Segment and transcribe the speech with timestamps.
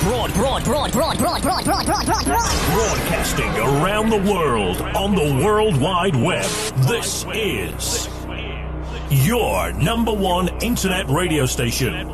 [0.00, 2.24] Broad, broad, broad, broad, broad, broad, broad, broad, broad, broad.
[2.72, 6.46] Broadcasting around the world on the World Wide Web.
[6.88, 8.08] This is
[9.10, 12.08] your number one internet radio station.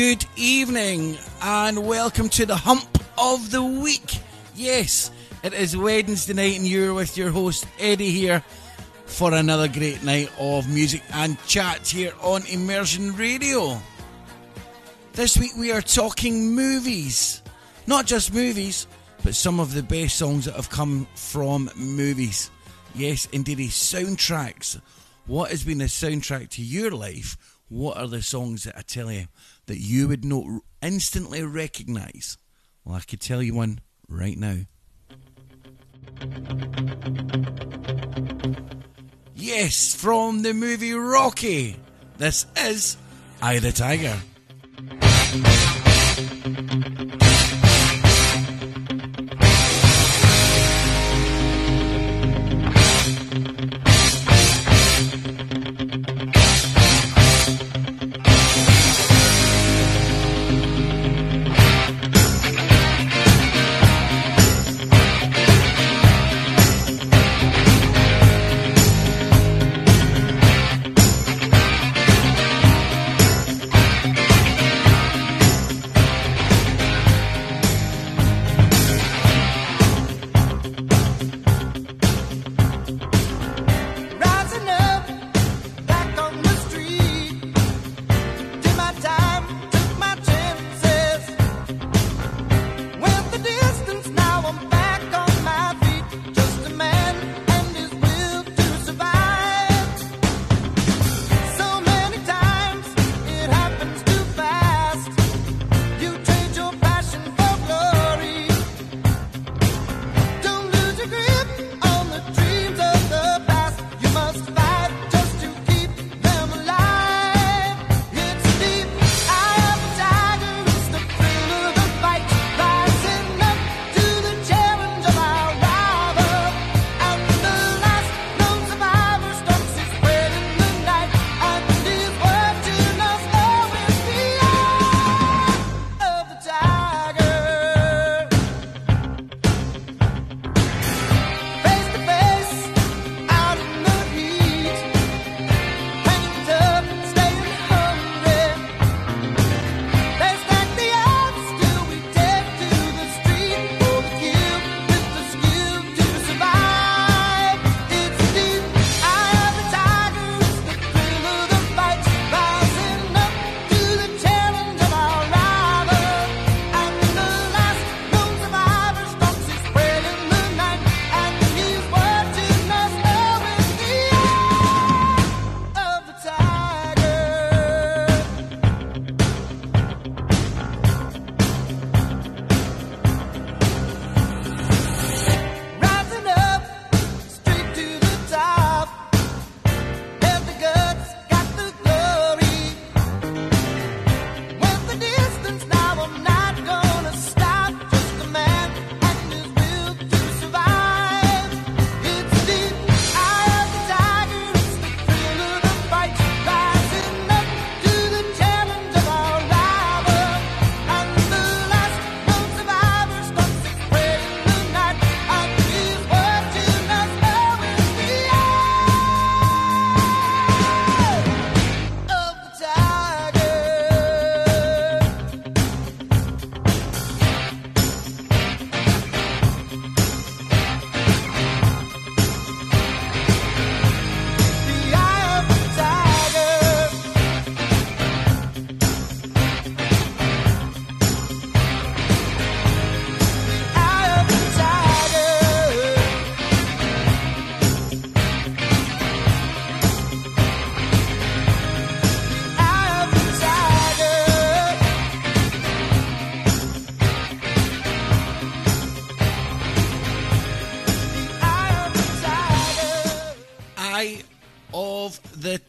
[0.00, 2.88] Good evening and welcome to the hump
[3.18, 4.18] of the week.
[4.54, 5.10] Yes,
[5.42, 8.42] it is Wednesday night and you're with your host Eddie here
[9.04, 13.78] for another great night of music and chat here on Immersion Radio.
[15.12, 17.42] This week we are talking movies.
[17.86, 18.86] Not just movies,
[19.22, 22.50] but some of the best songs that have come from movies.
[22.94, 24.80] Yes, indeed, soundtracks.
[25.26, 27.36] What has been the soundtrack to your life?
[27.70, 29.26] what are the songs that tell you
[29.66, 30.44] that you would not
[30.82, 32.38] instantly recognise?
[32.84, 34.58] Well, I could tell you one right now.
[39.34, 41.76] Yes, from the movie Rocky.
[42.18, 42.96] This is
[43.40, 44.20] Eye the Tiger.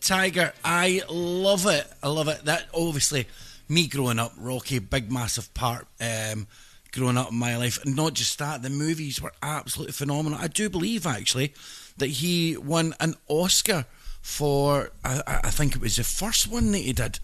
[0.02, 0.54] Tiger.
[0.64, 1.88] I love it.
[2.02, 2.46] I love it.
[2.46, 3.28] That obviously,
[3.70, 6.48] me growing up, Rocky, big massive part um,
[6.92, 7.84] growing up in my life.
[7.86, 10.40] And not just that, the movies were absolutely phenomenal.
[10.42, 11.54] I do believe actually
[11.98, 13.86] that he won an Oscar
[14.22, 14.92] for.
[15.04, 17.20] I, I think it was the first one that he did.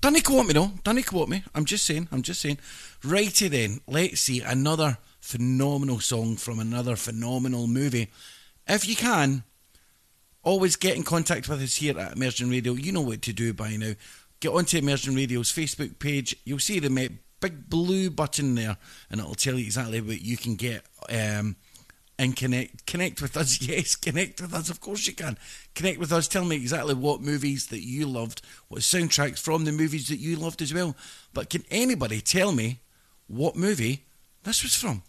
[0.00, 0.72] Don't quote me though.
[0.84, 1.42] Don't quote me.
[1.54, 2.08] I'm just saying.
[2.12, 2.58] I'm just saying.
[3.02, 3.80] Righty then.
[3.86, 8.08] Let's see another phenomenal song from another phenomenal movie.
[8.68, 9.44] If you can,
[10.46, 12.72] always get in contact with us here at Immersion Radio.
[12.74, 13.92] You know what to do by now.
[14.40, 16.36] Get onto Immersion Radio's Facebook page.
[16.44, 17.10] You'll see the
[17.40, 18.76] big blue button there,
[19.10, 20.86] and it'll tell you exactly what you can get.
[21.10, 21.56] Um,
[22.18, 23.60] and connect connect with us.
[23.66, 24.70] Yes, connect with us.
[24.70, 25.36] Of course you can.
[25.74, 26.28] Connect with us.
[26.28, 30.36] Tell me exactly what movies that you loved, what soundtracks from the movies that you
[30.36, 30.96] loved as well.
[31.34, 32.80] But can anybody tell me
[33.26, 34.04] what movie
[34.44, 35.02] this was from?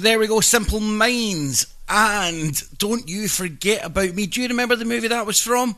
[0.00, 1.66] There we go, Simple Minds.
[1.86, 4.26] And don't you forget about me.
[4.26, 5.76] Do you remember the movie that was from?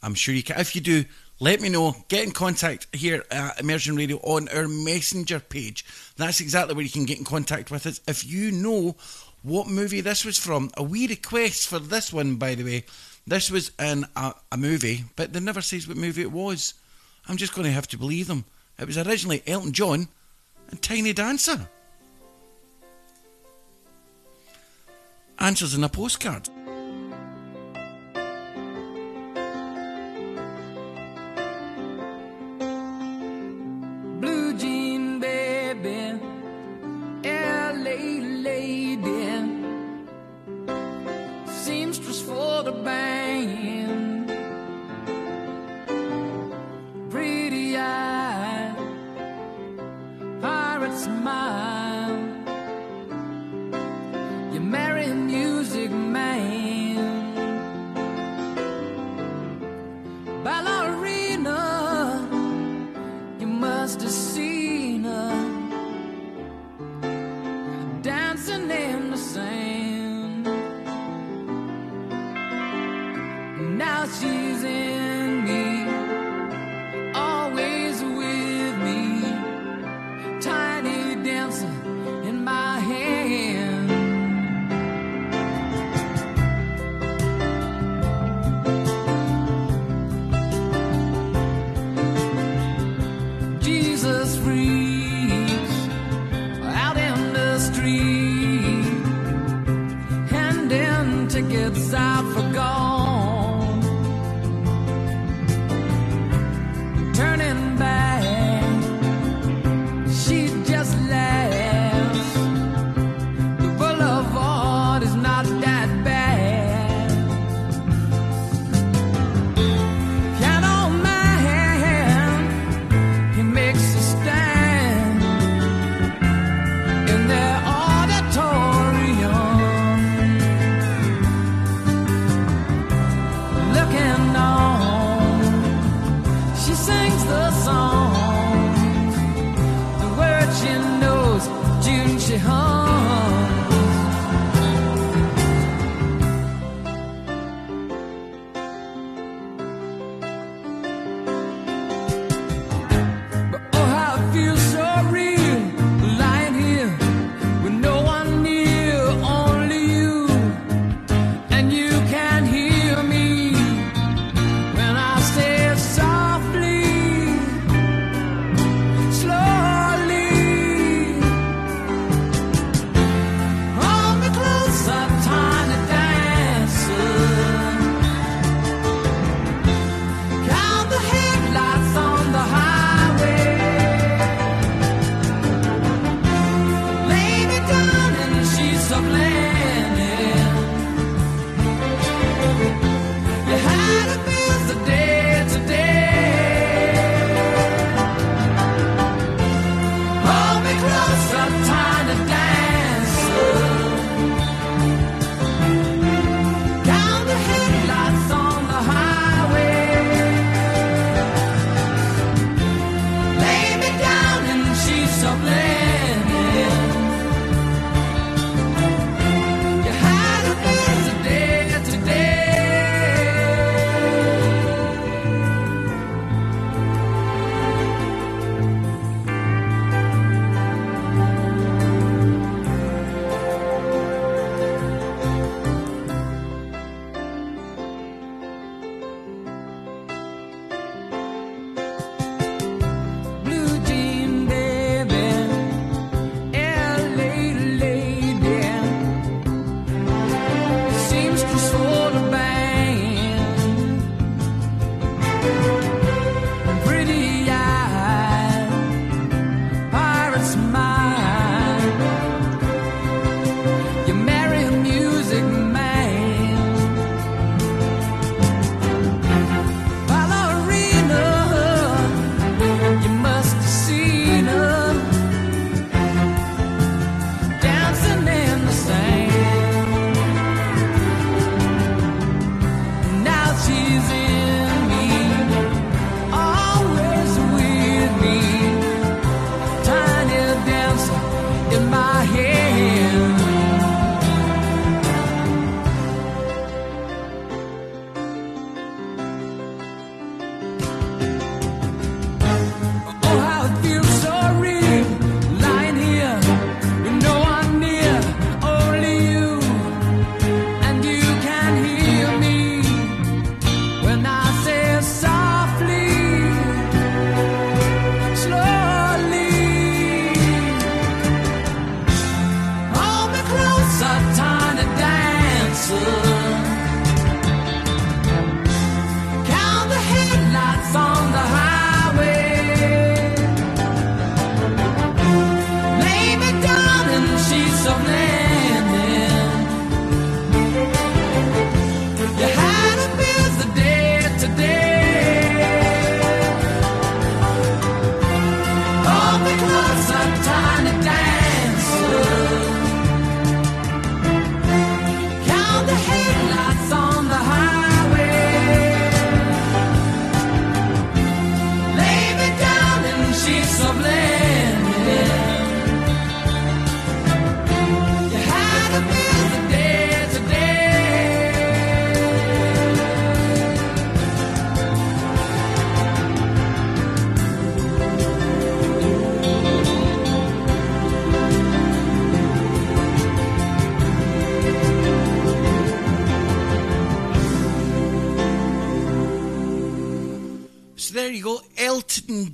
[0.00, 0.60] I'm sure you can.
[0.60, 1.04] If you do,
[1.40, 1.96] let me know.
[2.06, 5.84] Get in contact here at Immersion Radio on our messenger page.
[6.16, 8.00] That's exactly where you can get in contact with us.
[8.06, 8.94] If you know
[9.42, 12.84] what movie this was from, a wee request for this one, by the way.
[13.26, 16.74] This was in a, a movie, but they never says what movie it was.
[17.28, 18.44] I'm just going to have to believe them.
[18.78, 20.06] It was originally Elton John
[20.70, 21.68] and Tiny Dancer.
[25.44, 26.48] Answers in a postcard.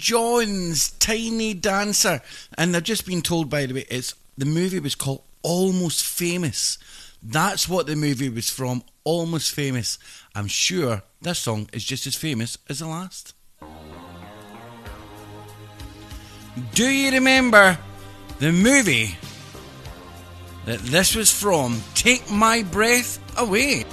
[0.00, 2.22] John's Tiny Dancer.
[2.56, 6.78] And I've just been told, by the way, it's the movie was called Almost Famous.
[7.22, 8.82] That's what the movie was from.
[9.04, 9.98] Almost Famous.
[10.34, 13.34] I'm sure this song is just as famous as the last.
[16.74, 17.78] Do you remember
[18.38, 19.16] the movie
[20.64, 21.82] that this was from?
[21.94, 23.84] Take My Breath Away.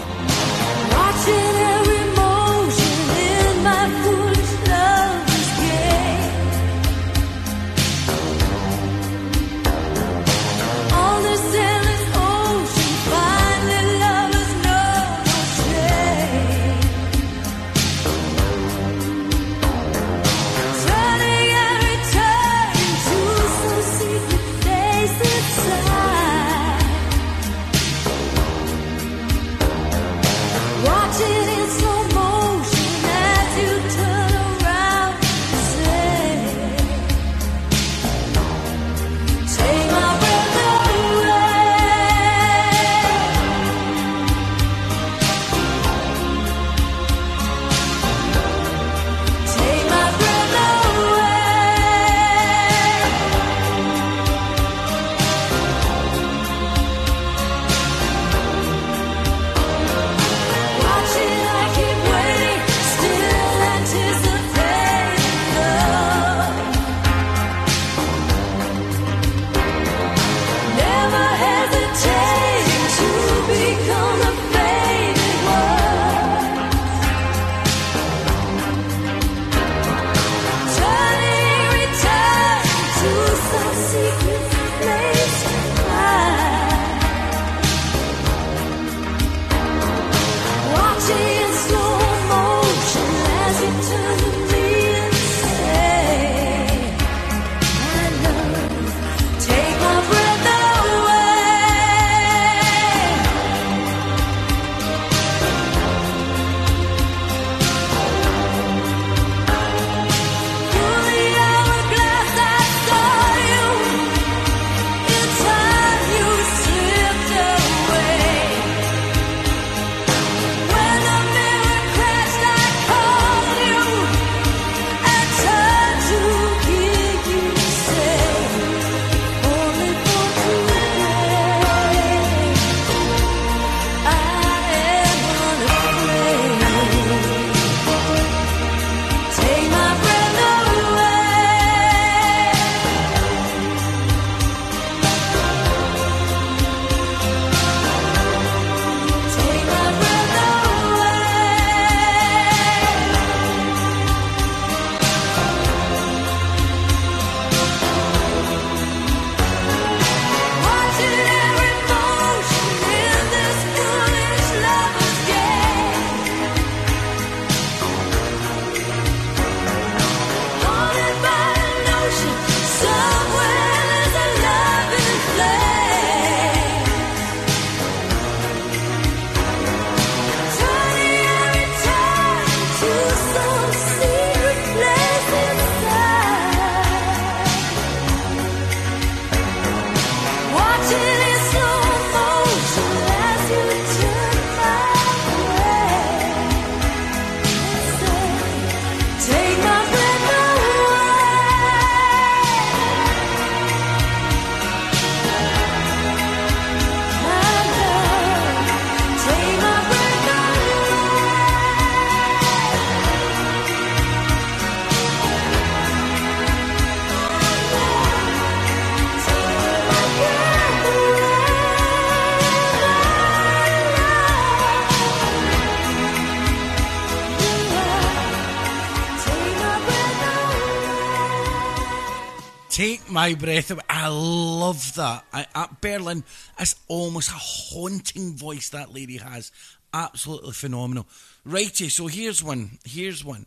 [233.27, 233.77] My breath.
[233.89, 235.25] I love that.
[235.33, 236.23] I, at Berlin,
[236.57, 239.51] it's almost a haunting voice that lady has.
[239.93, 241.07] Absolutely phenomenal.
[241.43, 242.79] Righty, so here's one.
[242.85, 243.45] Here's one.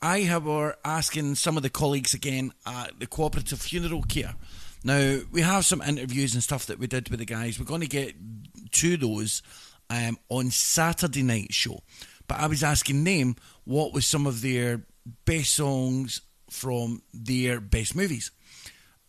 [0.00, 4.36] I have were asking some of the colleagues again at the cooperative funeral care.
[4.84, 7.58] Now we have some interviews and stuff that we did with the guys.
[7.58, 8.14] We're going to get
[8.72, 9.42] to those
[9.90, 11.80] um, on Saturday night show.
[12.28, 13.34] But I was asking them
[13.64, 14.82] what was some of their
[15.24, 18.30] best songs from their best movies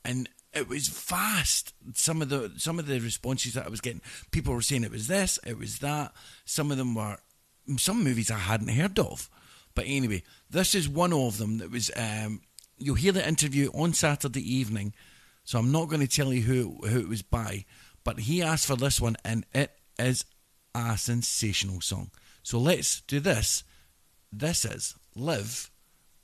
[0.07, 1.73] and it was vast.
[1.93, 4.91] Some of the some of the responses that I was getting, people were saying it
[4.91, 6.13] was this, it was that.
[6.45, 7.17] Some of them were
[7.77, 9.29] some movies I hadn't heard of,
[9.75, 11.91] But anyway, this is one of them that was.
[11.95, 12.41] Um,
[12.77, 14.93] you'll hear the interview on Saturday evening,
[15.43, 17.65] so I'm not going to tell you who who it was by.
[18.03, 20.25] But he asked for this one, and it is
[20.73, 22.11] a sensational song.
[22.41, 23.63] So let's do this.
[24.31, 25.69] This is Live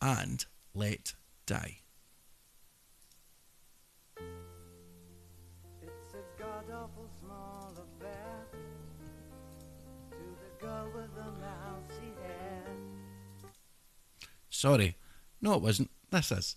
[0.01, 1.13] and Let
[1.45, 1.82] Die.
[14.63, 14.95] Sorry.
[15.41, 15.91] No, it wasn't.
[16.09, 16.55] This is.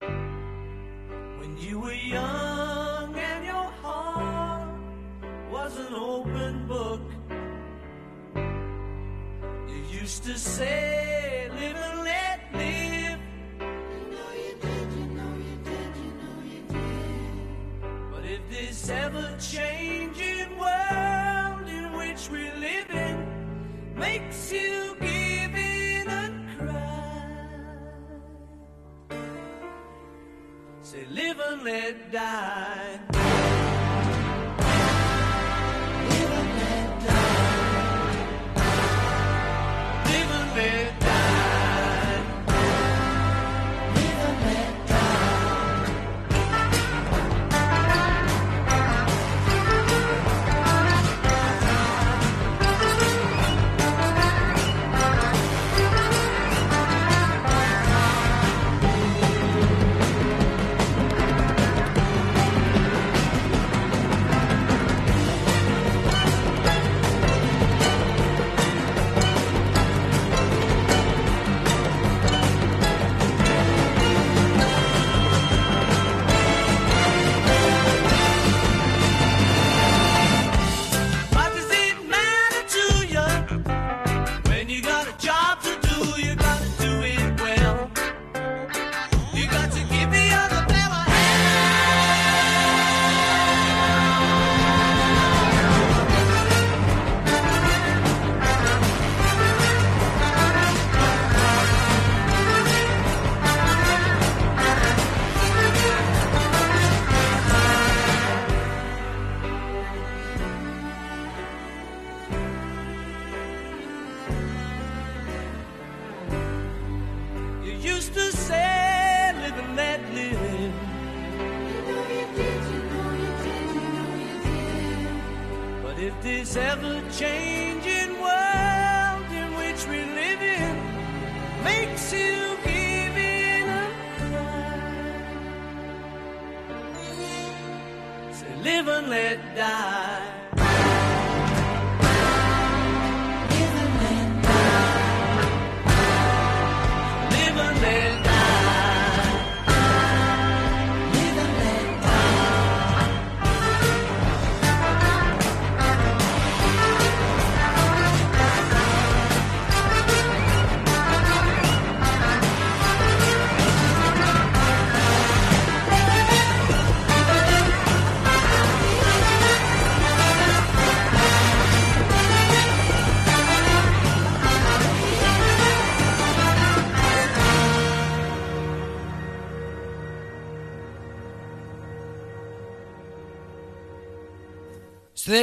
[0.00, 4.70] When you were young and your heart
[5.52, 7.02] was an open book,
[9.68, 13.20] you used to say, live and let live.
[13.60, 18.12] You know you did, you know you did, you know you did.
[18.12, 22.65] But if this ever changing world in which we live
[23.96, 27.56] makes you give in and cry,
[30.82, 33.55] Say live and let die.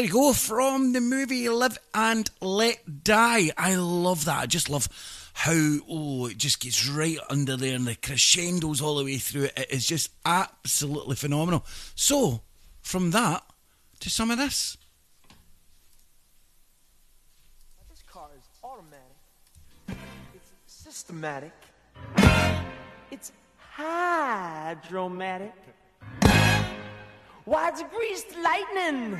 [0.03, 3.51] There you go from the movie Live and Let Die.
[3.57, 4.39] I love that.
[4.39, 4.89] I just love
[5.31, 9.43] how oh it just gets right under there and the crescendos all the way through
[9.43, 9.53] it.
[9.55, 11.63] It is just absolutely phenomenal.
[11.95, 12.41] So
[12.81, 13.43] from that
[14.01, 14.77] to some of this.
[17.89, 20.03] This car is automatic.
[20.35, 21.53] It's systematic.
[23.09, 25.53] It's hydromatic.
[27.45, 29.19] Why, it's greased lightning.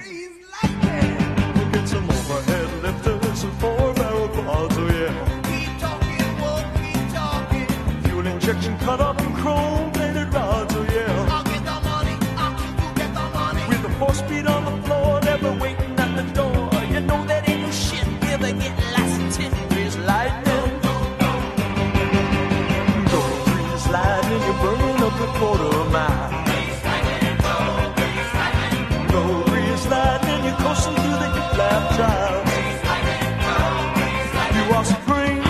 [1.74, 5.42] Get some overhead lifters and four barrel quads, oh yeah.
[5.44, 7.68] Keep talking, won't keep talking.
[8.04, 11.34] Fuel injection cut up in chrome plated rods, oh yeah.
[11.36, 13.62] I'll get the money, I'll keep you get the money.
[13.68, 16.70] With the four speed on the floor, never waiting at the door.
[16.94, 20.80] You know that ain't no shit, ever get lots of tin grease lightning.
[23.12, 23.20] Go
[23.52, 26.33] grease lightning, you're burning up a quarter mile.
[31.96, 32.46] Drive.
[34.56, 35.44] You are supreme,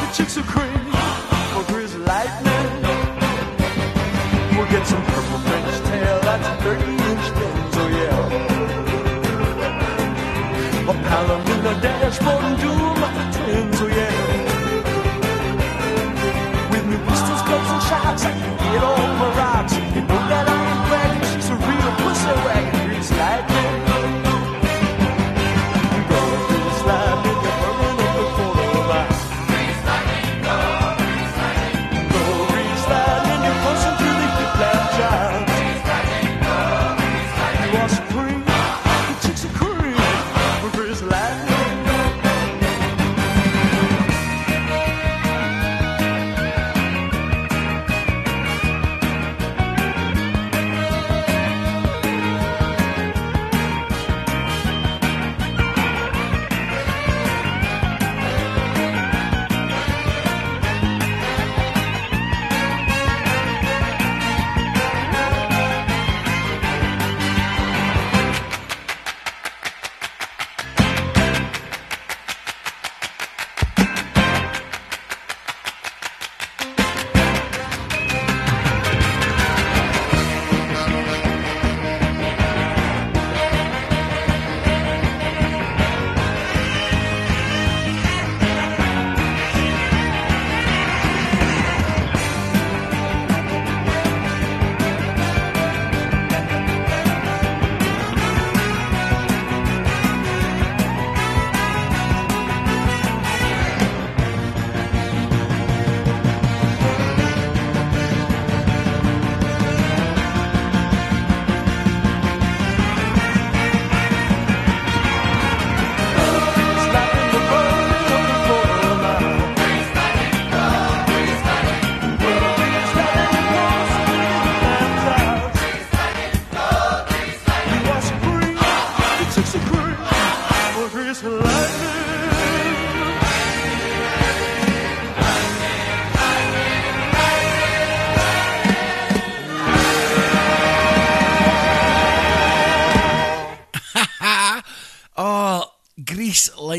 [0.00, 0.84] the chicks are cream
[1.52, 2.82] for grease lightning.
[4.54, 8.50] We'll get some purple French tail, that's 30 inch fins, oh yeah.
[10.90, 12.96] A Palomino dashboard and doom,
[13.32, 14.16] friends, oh yeah.
[16.70, 19.72] With me pistols, clubs, and shots, I can get all my rocks.
[19.74, 20.61] You know that I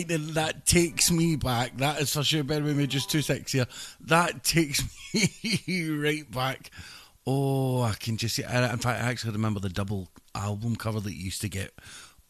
[0.01, 1.77] That takes me back.
[1.77, 2.43] That is for sure.
[2.43, 3.67] Bear with me just two seconds here.
[4.01, 4.83] That takes
[5.67, 6.71] me right back.
[7.25, 8.43] Oh, I can just see.
[8.43, 11.71] In fact, I actually remember the double album cover that you used to get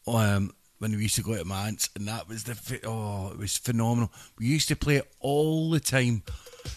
[0.06, 3.38] um, when we used to go to my aunt's, and that was the oh, it
[3.38, 4.12] was phenomenal.
[4.38, 6.22] We used to play it all the time.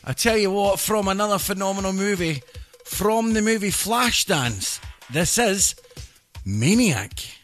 [0.03, 2.41] I tell you what, from another phenomenal movie,
[2.85, 4.79] from the movie Flashdance,
[5.11, 5.75] this is
[6.45, 7.36] Maniac.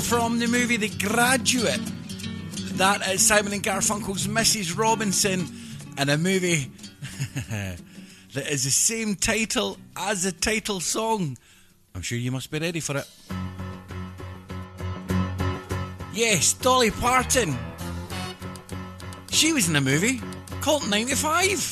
[0.00, 1.80] From the movie The Graduate.
[2.78, 4.76] That is Simon and Garfunkel's Mrs.
[4.76, 5.46] Robinson,
[5.98, 6.70] and a movie
[7.50, 11.36] that is the same title as the title song.
[11.94, 13.08] I'm sure you must be ready for it.
[16.14, 17.56] Yes, Dolly Parton.
[19.30, 20.22] She was in a movie
[20.62, 21.71] called 95.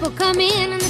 [0.00, 0.81] Will come in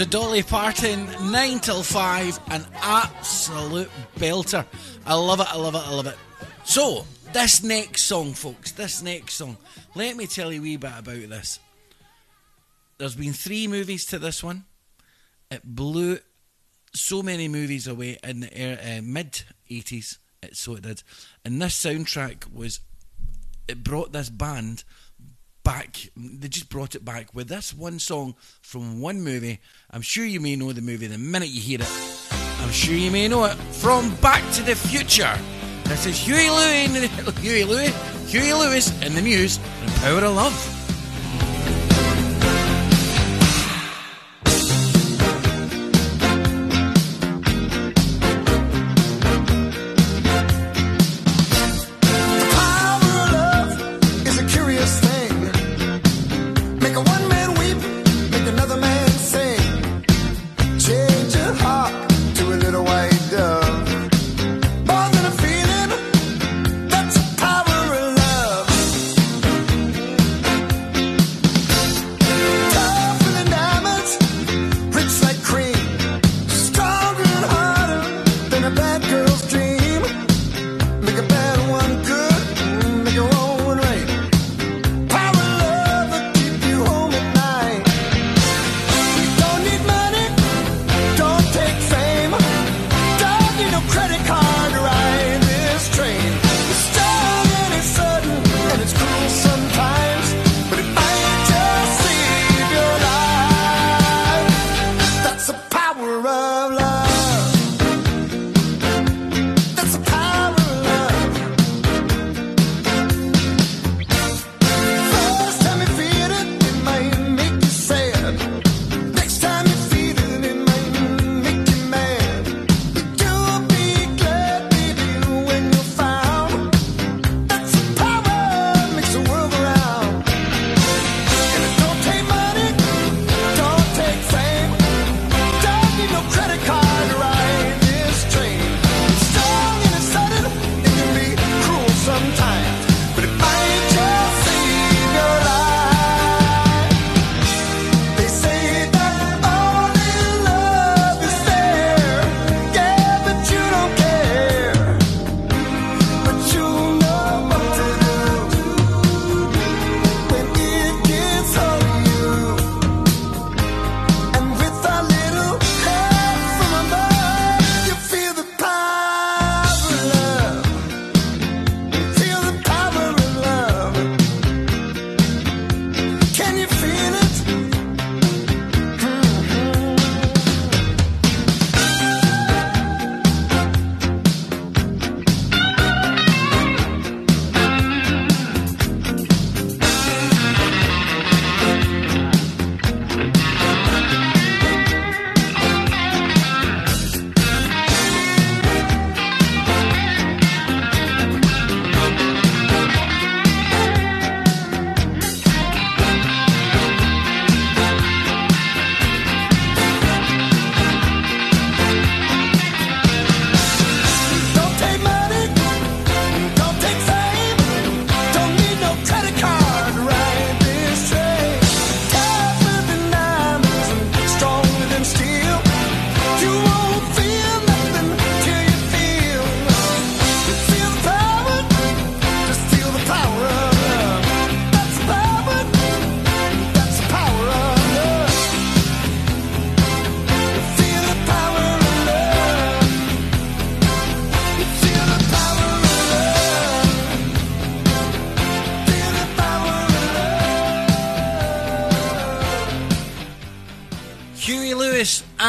[0.00, 4.64] So Dolly Parton, 9 till 5, an absolute belter.
[5.04, 6.16] I love it, I love it, I love it.
[6.64, 9.58] So, this next song, folks, this next song,
[9.94, 11.60] let me tell you a wee bit about this.
[12.96, 14.64] There's been three movies to this one.
[15.50, 16.20] It blew
[16.94, 21.02] so many movies away in the air, uh, mid 80s, it, so it did.
[21.44, 22.80] And this soundtrack was,
[23.68, 24.82] it brought this band
[25.62, 26.10] back.
[26.16, 29.60] They just brought it back with this one song from one movie.
[29.90, 32.30] I'm sure you may know the movie the minute you hear it.
[32.60, 35.36] I'm sure you may know it from Back to the Future.
[35.84, 36.48] This is Huey
[36.88, 37.90] the, Huey Louie,
[38.26, 40.79] Huey Lewis, and the News, and Power of Love.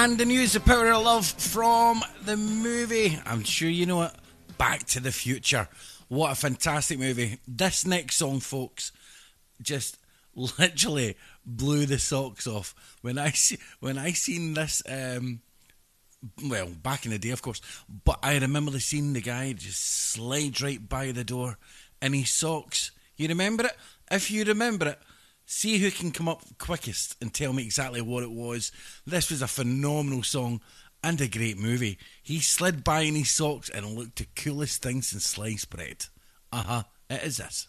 [0.03, 3.19] And the news, the power of love from the movie.
[3.23, 4.11] I'm sure you know it.
[4.57, 5.69] Back to the Future.
[6.07, 7.37] What a fantastic movie.
[7.47, 8.91] This next song, folks,
[9.61, 9.99] just
[10.35, 12.73] literally blew the socks off.
[13.01, 15.41] When I see, when I seen this, um,
[16.47, 17.61] well, back in the day, of course,
[18.03, 21.59] but I remember seeing the guy just slide right by the door
[22.01, 22.89] in his socks.
[23.17, 23.77] You remember it?
[24.09, 24.99] If you remember it,
[25.51, 28.71] see who can come up quickest and tell me exactly what it was.
[29.05, 30.61] This was a phenomenal song
[31.03, 31.97] and a great movie.
[32.23, 36.05] He slid by in his socks and looked the coolest thing since sliced bread.
[36.53, 37.67] Uh huh, it is this.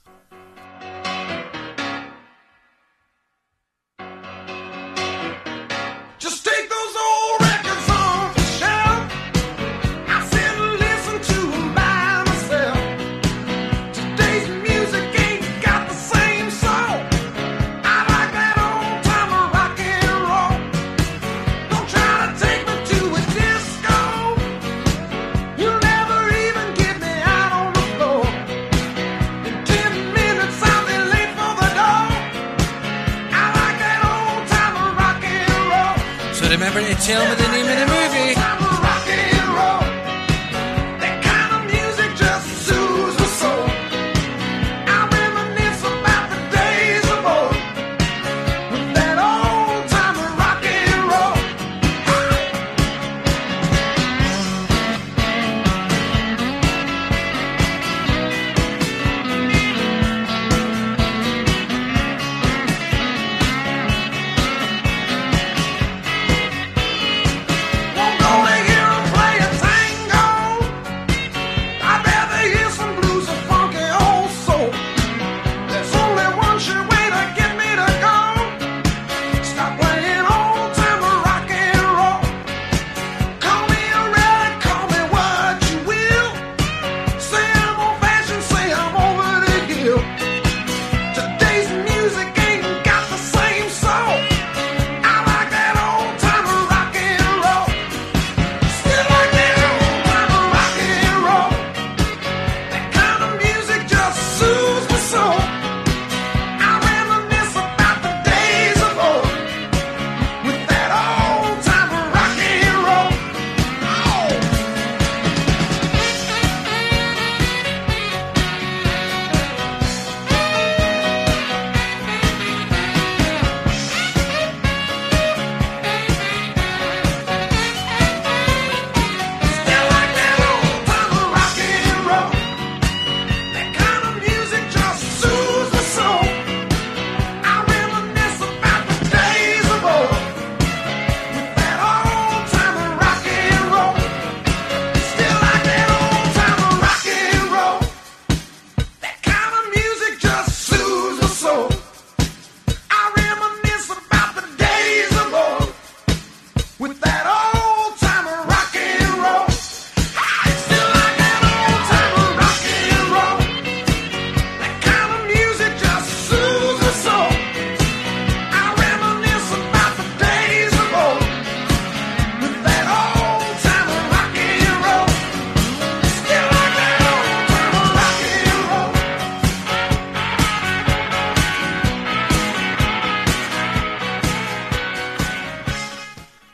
[36.83, 38.01] Remember tell me the name of the movie.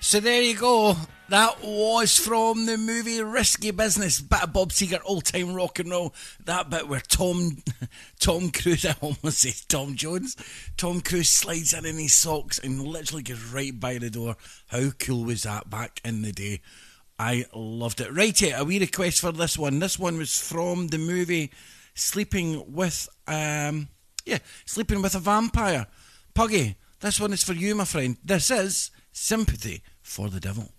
[0.09, 0.97] So there you go.
[1.29, 4.23] That was from the movie Risky Business.
[4.23, 6.15] Bit of Bob Seger, all time rock and roll.
[6.47, 7.59] That bit where Tom
[8.19, 10.35] Tom Cruise, I almost say Tom Jones,
[10.79, 14.37] Tom Cruise slides in in his socks and literally gets right by the door.
[14.69, 16.63] How cool was that back in the day?
[17.19, 18.11] I loved it.
[18.11, 19.79] Righty, a wee request for this one.
[19.79, 21.51] This one was from the movie
[21.93, 23.89] Sleeping with um
[24.25, 25.87] yeah, Sleeping with a Vampire.
[26.33, 28.17] Puggy, this one is for you, my friend.
[28.25, 30.78] This is Sympathy for the Devil.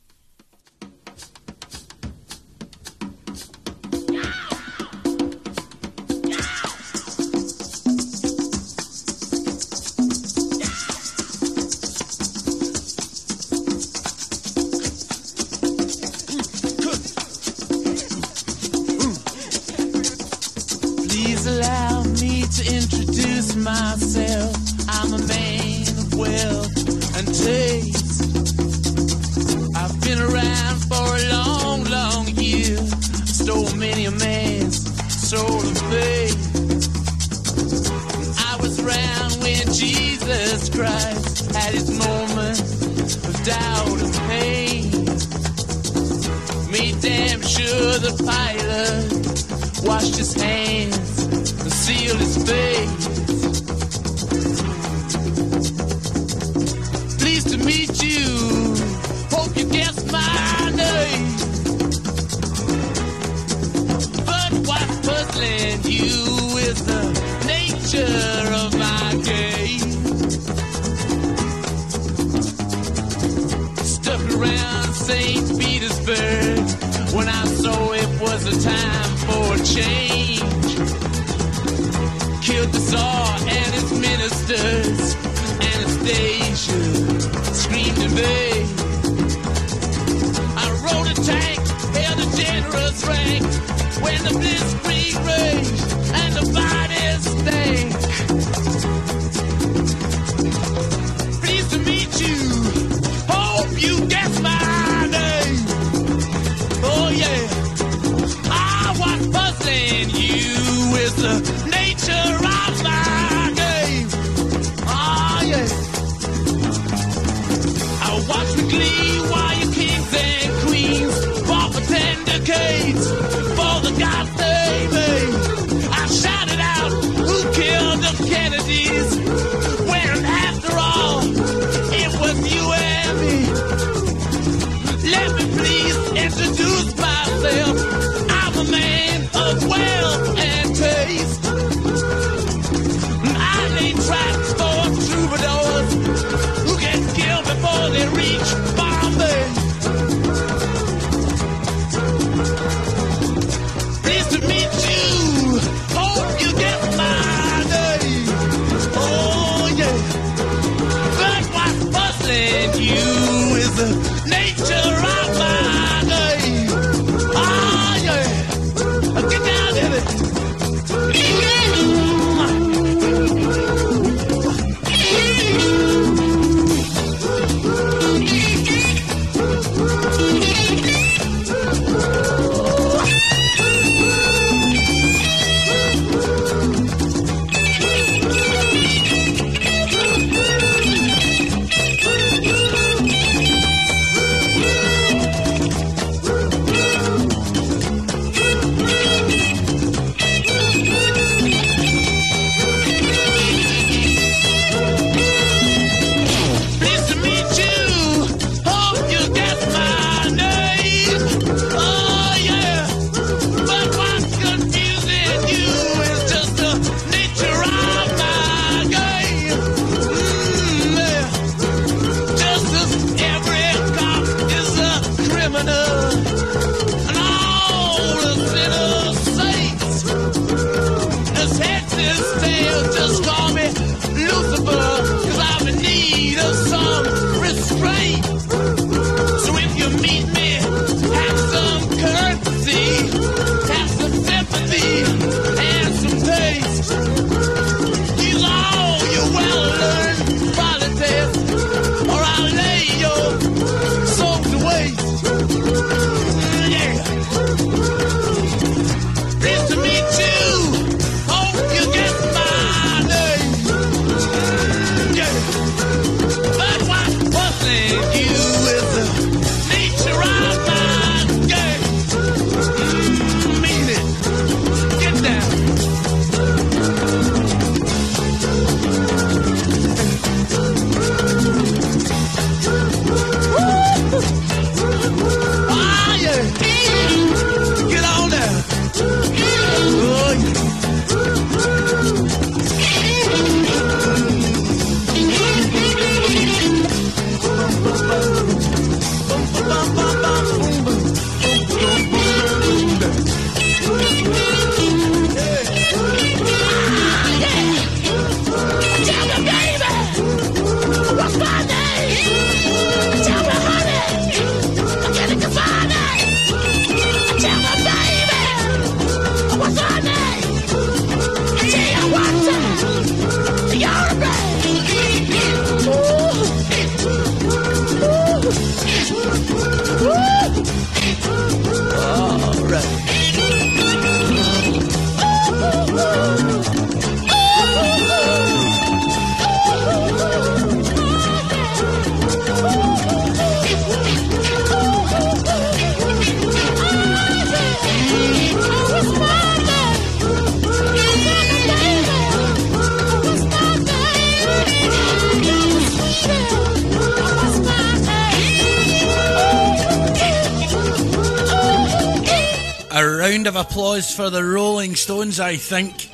[364.00, 366.10] Applause for the Rolling Stones, I think.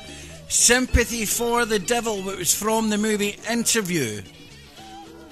[0.48, 4.22] Sympathy for the Devil, which was from the movie Interview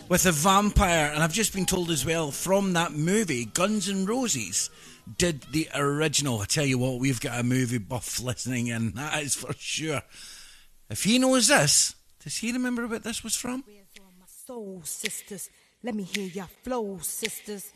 [0.09, 1.11] with a Vampire.
[1.13, 4.71] And I've just been told as well from that movie, Guns N' Roses
[5.19, 6.41] did the original.
[6.43, 10.03] I tell you what, we've got a movie buff listening in, that is for sure.
[10.89, 13.65] If he knows this, does he remember what this was from?
[14.47, 15.51] Soul sisters,
[15.83, 17.73] let me hear your flow, sisters.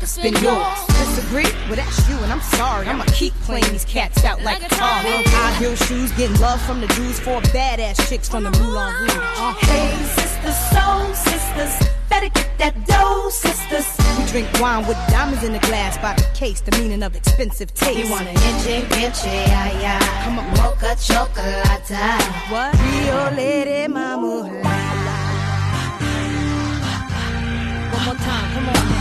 [0.00, 0.86] Can spend yours?
[0.88, 1.44] Disagree?
[1.68, 2.86] Well, that's you, and I'm sorry.
[2.86, 5.02] I'ma keep playing these cats out like a tar.
[5.04, 9.12] High heel shoes, getting love from the Jews, four badass chicks from the Moulin Rouge.
[9.14, 13.86] Uh, Hey, sisters, soul sisters, better get that dough, sisters.
[14.18, 17.72] we drink wine with diamonds in the glass by the case, the meaning of expensive
[17.74, 17.98] taste.
[17.98, 20.24] You want an inche, inche, yeah, yeah.
[20.24, 21.90] Come on, Mocha chocolate.
[22.48, 22.74] What?
[22.74, 24.48] Rio Lady Mama.
[27.92, 28.99] One more time, come on.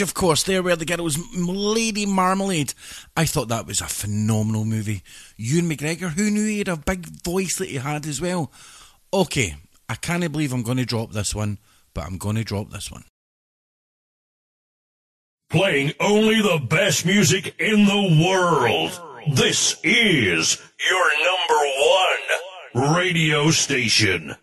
[0.00, 2.74] Of course, there where the girl was Lady Marmalade.
[3.16, 5.02] I thought that was a phenomenal movie.
[5.36, 8.52] Ewan McGregor, who knew he had a big voice that he had as well?
[9.12, 9.56] Okay,
[9.88, 11.58] I can't believe I'm going to drop this one,
[11.94, 13.04] but I'm going to drop this one.
[15.48, 19.00] Playing only the best music in the world.
[19.34, 20.60] This is
[20.90, 24.36] your number one radio station.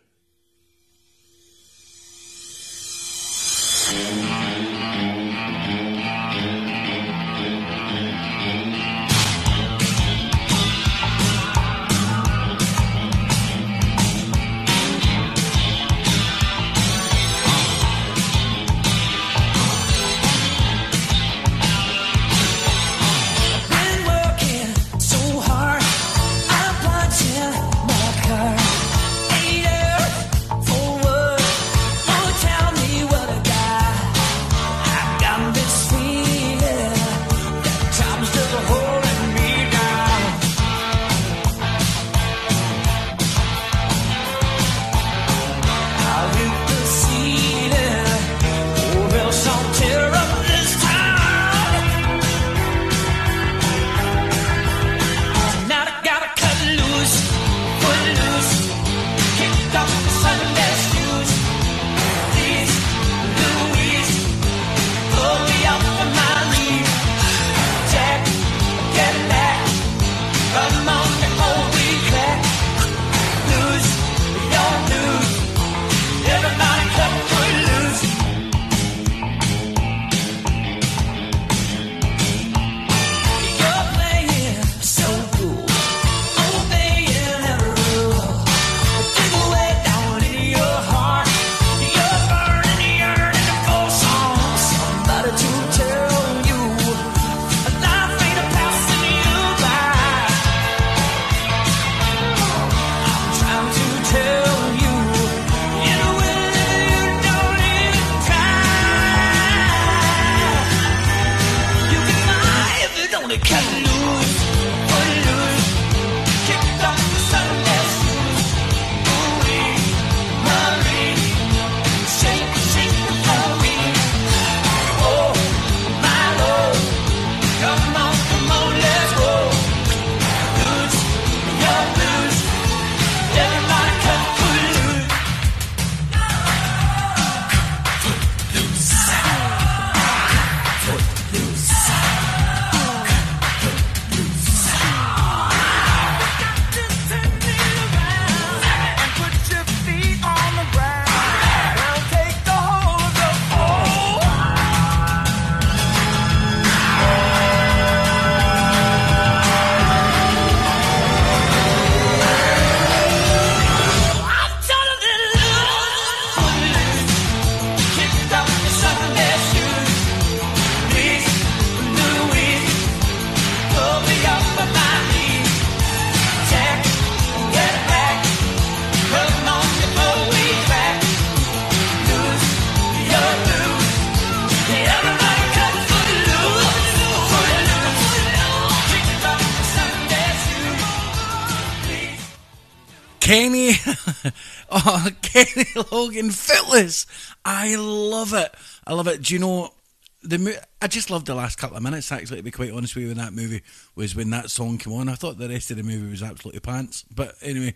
[195.91, 197.05] Loggins, Footloose.
[197.45, 198.53] I love it.
[198.85, 199.22] I love it.
[199.23, 199.73] Do you know
[200.22, 200.39] the?
[200.39, 202.11] Mo- I just loved the last couple of minutes.
[202.11, 203.61] Actually, to be quite honest with you, in that movie
[203.95, 205.10] was when that song came on.
[205.10, 207.05] I thought the rest of the movie was absolutely pants.
[207.14, 207.76] But anyway,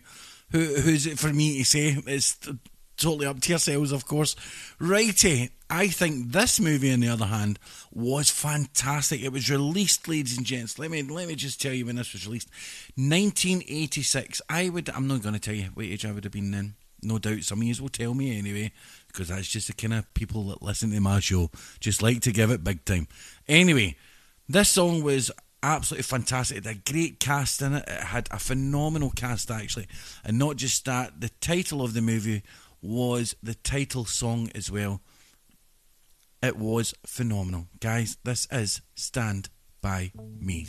[0.50, 1.96] who who's it for me to say?
[2.06, 2.36] It's
[2.98, 4.36] totally up to yourselves, of course.
[4.78, 5.50] Righty.
[5.70, 7.58] I think this movie, on the other hand,
[7.92, 9.22] was fantastic.
[9.22, 10.78] It was released, ladies and gents.
[10.78, 12.48] Let me let me just tell you when this was released,
[12.96, 14.40] 1986.
[14.48, 14.88] I would.
[14.90, 16.74] I'm not going to tell you what age I would have been then.
[17.02, 18.72] No doubt, some of you will tell me anyway,
[19.06, 21.50] because that's just the kind of people that listen to my show.
[21.80, 23.06] Just like to give it big time.
[23.46, 23.96] Anyway,
[24.48, 25.30] this song was
[25.62, 26.58] absolutely fantastic.
[26.58, 27.84] It had a great cast in it.
[27.86, 29.86] It had a phenomenal cast actually,
[30.24, 31.20] and not just that.
[31.20, 32.42] The title of the movie
[32.82, 35.00] was the title song as well.
[36.42, 37.66] It was phenomenal.
[37.80, 39.48] Guys, this is Stand
[39.80, 40.68] By Me.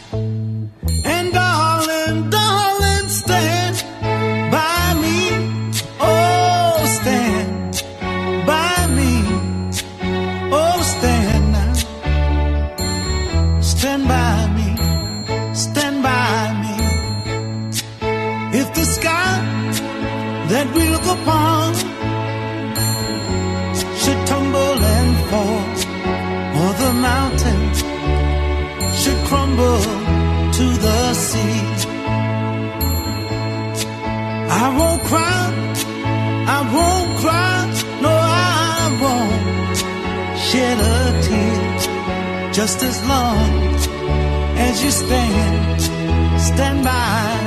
[30.57, 31.59] To the sea.
[34.63, 35.43] I won't cry,
[36.55, 37.55] I won't cry,
[38.05, 39.77] no, I won't
[40.47, 43.49] shed a tear, just as long
[44.67, 45.81] as you stand,
[46.49, 47.40] stand by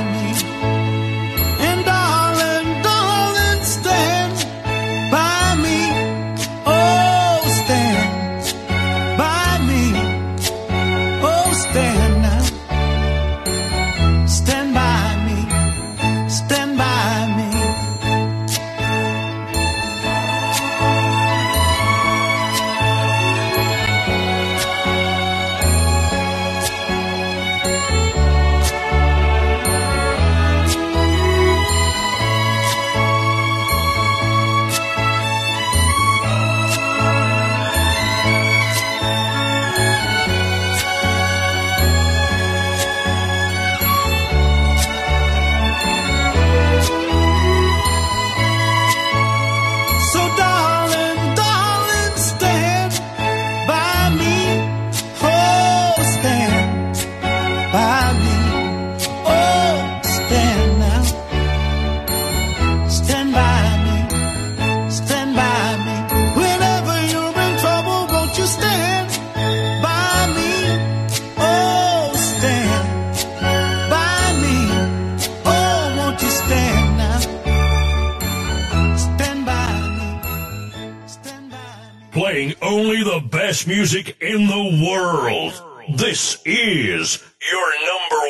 [83.67, 85.53] music in the world.
[85.97, 88.21] This is your number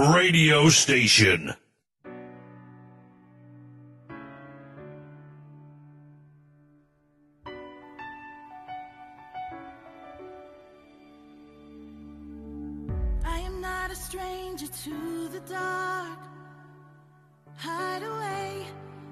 [0.00, 1.54] one radio station.
[13.24, 16.18] I am not a stranger to the dark.
[17.56, 18.66] Hide away,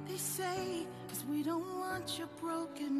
[0.09, 3.00] they say, cause we don't want your broken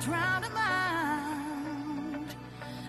[0.00, 2.34] drown them out.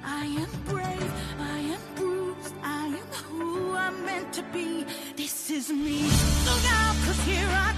[0.03, 4.85] I am brave, I am bruised, I am who I'm meant to be.
[5.15, 6.03] This is me.
[6.45, 7.76] Look out, cause here I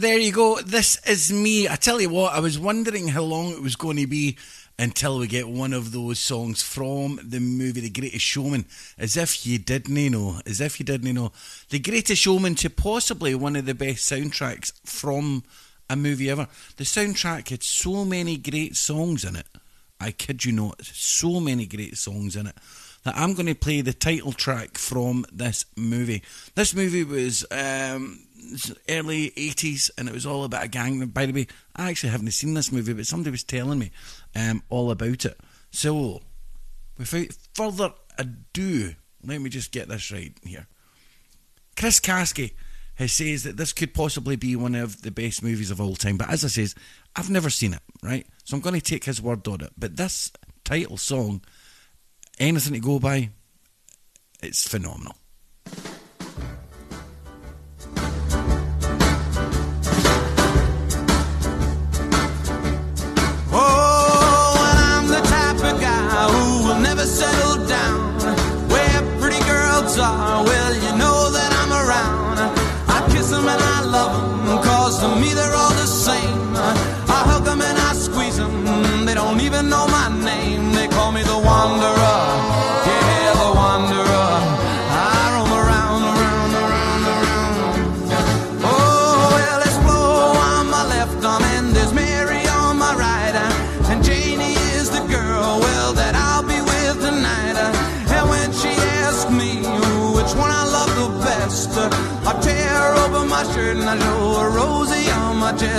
[0.00, 0.60] there you go.
[0.62, 1.68] This is me.
[1.68, 4.38] I tell you what, I was wondering how long it was going to be
[4.78, 8.64] until we get one of those songs from the movie The Greatest Showman.
[8.96, 10.40] As if you didn't know.
[10.46, 11.32] As if you didn't know.
[11.68, 15.44] The Greatest Showman to possibly one of the best soundtracks from
[15.90, 16.48] a movie ever.
[16.78, 19.46] The soundtrack had so many great songs in it.
[20.00, 22.54] I kid you not, so many great songs in it.
[23.04, 26.22] That I'm going to play the title track from this movie.
[26.54, 28.20] This movie was um,
[28.88, 31.04] early 80s and it was all about a gang.
[31.06, 31.46] By the way,
[31.76, 33.90] I actually haven't seen this movie, but somebody was telling me
[34.34, 35.38] um, all about it.
[35.70, 36.20] So,
[36.98, 38.94] without further ado,
[39.24, 40.66] let me just get this right here.
[41.76, 42.52] Chris Kasky
[42.94, 46.18] has says that this could possibly be one of the best movies of all time.
[46.18, 46.74] But as I says,
[47.16, 48.26] I've never seen it, right?
[48.44, 49.72] So I'm going to take his word on it.
[49.78, 50.30] But this
[50.64, 51.42] title song,
[52.38, 53.30] anything to go by,
[54.42, 55.16] it's phenomenal.
[70.00, 72.38] Are, well, you know that I'm around.
[72.88, 76.56] I kiss them and I love them, cause to me they're all the same.
[76.56, 80.72] I hug them and I squeeze them, they don't even know my name.
[80.72, 81.99] They call me the Wanderer,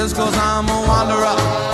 [0.09, 1.70] cause I'm a wanderer.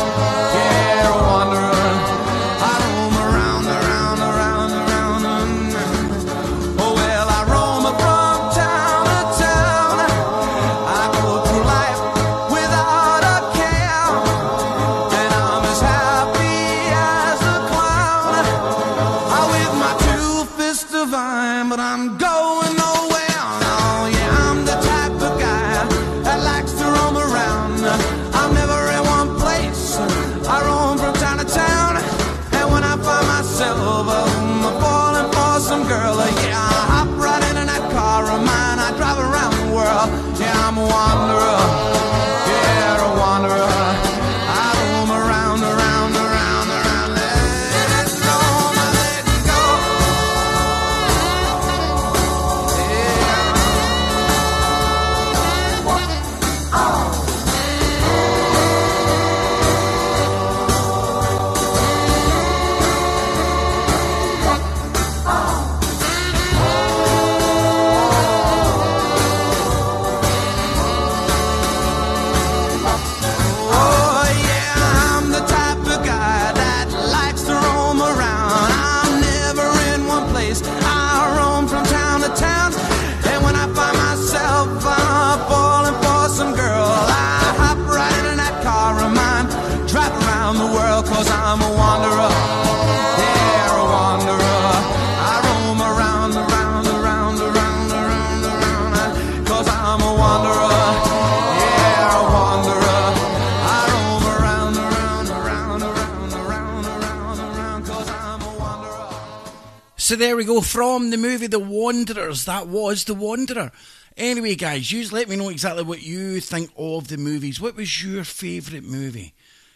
[112.38, 112.46] Wanderers.
[112.46, 113.72] That was The Wanderer.
[114.16, 117.62] Anyway, guys, you let me know exactly what you think of the movies.
[117.62, 119.34] What was your favourite movie?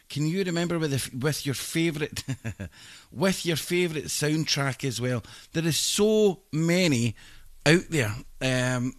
[0.09, 2.23] Can you remember with the, with your favourite
[3.11, 5.23] with your favourite soundtrack as well?
[5.53, 7.15] There is so many
[7.65, 8.93] out there um,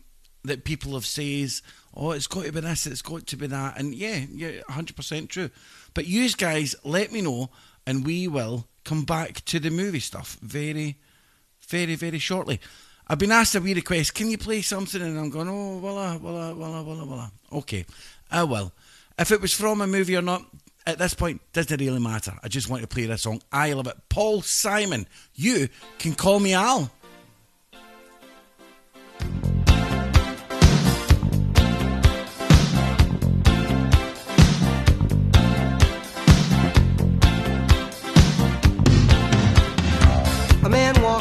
[0.45, 1.61] that people have says,
[1.95, 4.97] "Oh, it's got to be this, it's got to be that," and yeah, yeah, hundred
[4.97, 5.51] percent true.
[5.93, 7.51] But you guys, let me know,
[7.87, 10.99] and we will come back to the movie stuff very,
[11.69, 12.61] very, very shortly.
[13.13, 14.15] I've been asked a wee request.
[14.15, 15.03] Can you play something?
[15.03, 17.31] And I'm going, oh, well, uh, well, uh, well, uh, well, well.
[17.53, 17.85] uh." Okay,
[18.31, 18.73] I will.
[19.19, 20.47] If it was from a movie or not,
[20.87, 22.33] at this point, doesn't really matter.
[22.43, 23.43] I just want to play this song.
[23.53, 23.99] I love it.
[24.09, 25.69] Paul Simon, you
[25.99, 26.91] can call me Al.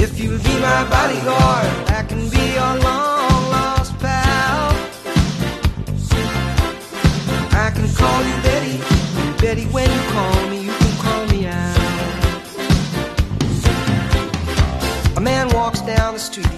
[0.00, 4.70] If you'll be my bodyguard, I can be your long lost pal.
[7.50, 8.78] I can call you Betty,
[9.42, 11.76] Betty, when you call me, you can call me Al.
[15.16, 16.57] A man walks down the street,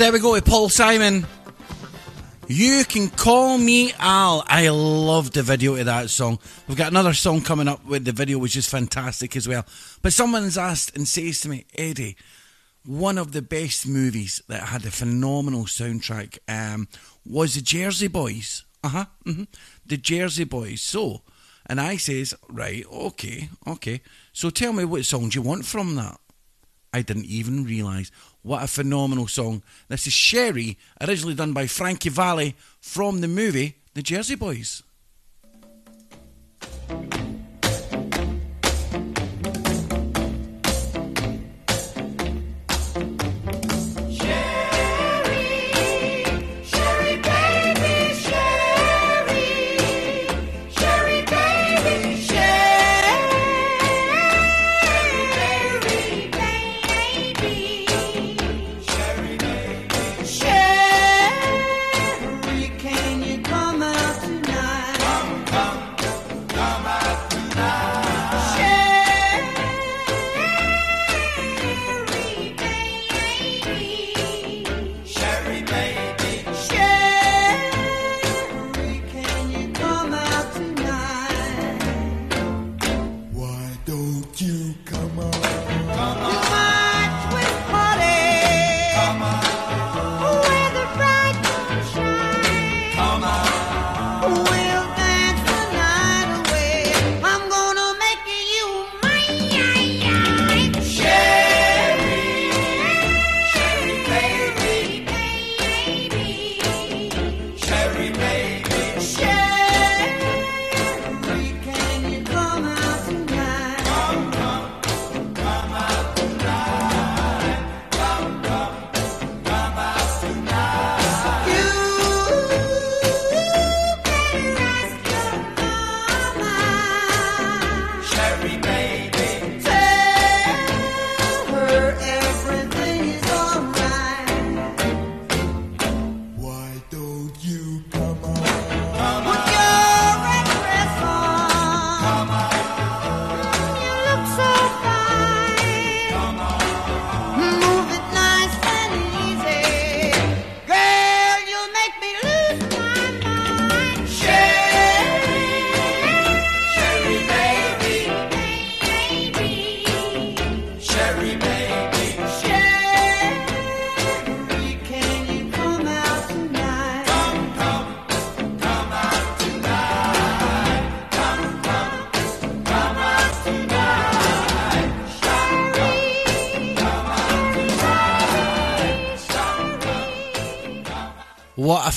[0.00, 1.26] There we go with Paul Simon.
[2.48, 4.42] You can call me Al.
[4.48, 6.38] I love the video to that song.
[6.66, 9.66] We've got another song coming up with the video, which is fantastic as well.
[10.00, 12.16] But someone's asked and says to me, Eddie,
[12.82, 16.88] one of the best movies that had a phenomenal soundtrack um,
[17.26, 18.64] was The Jersey Boys.
[18.82, 19.04] Uh huh.
[19.26, 19.44] Mm-hmm.
[19.84, 20.80] The Jersey Boys.
[20.80, 21.20] So,
[21.66, 24.00] and I says, right, okay, okay.
[24.32, 26.18] So tell me what song do you want from that?
[26.92, 28.10] I didn't even realise.
[28.42, 29.62] What a phenomenal song.
[29.88, 34.82] This is Sherry, originally done by Frankie Valli from the movie The Jersey Boys.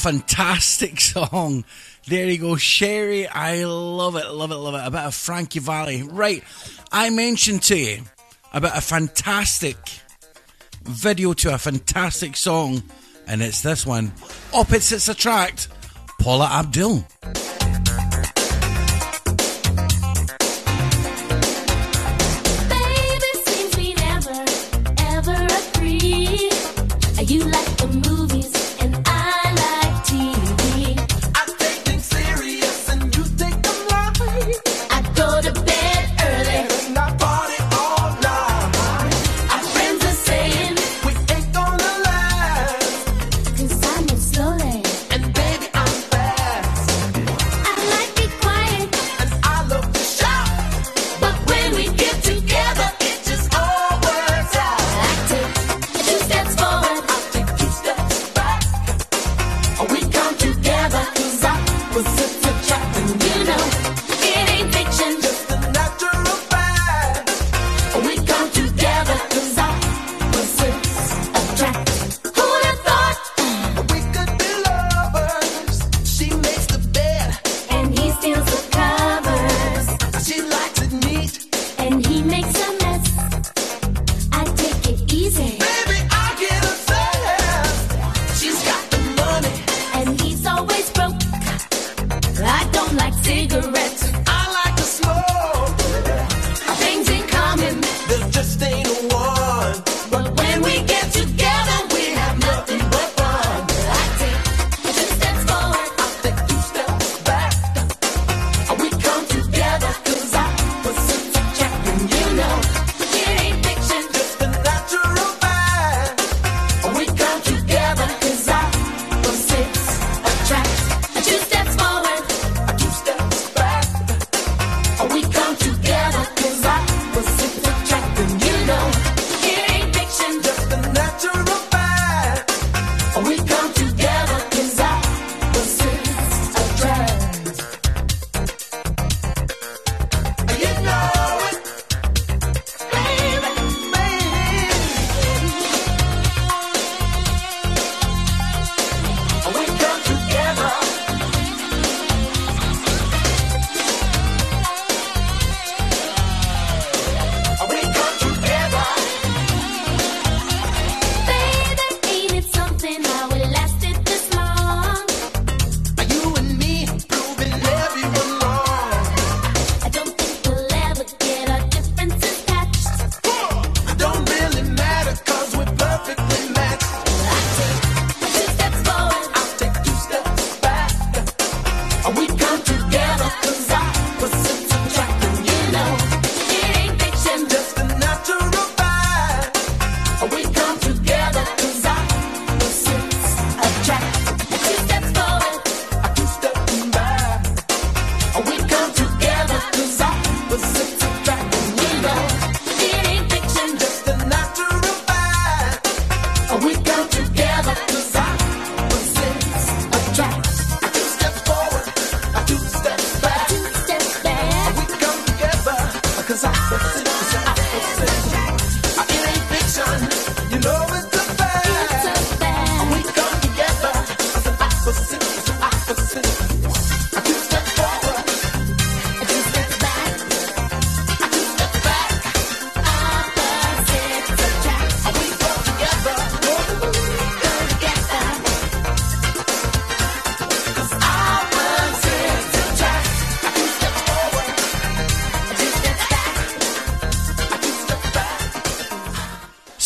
[0.04, 1.64] fantastic song.
[2.08, 3.26] There you go, Sherry.
[3.26, 4.86] I love it, love it, love it.
[4.86, 6.04] A bit of Frankie Valli.
[6.04, 6.44] Right,
[6.92, 8.04] I mentioned to you
[8.52, 9.78] about a fantastic
[10.84, 12.84] video to a fantastic song,
[13.28, 14.12] and it's this one
[14.54, 15.70] Opposites Attract,
[16.20, 17.06] Paula Abdul.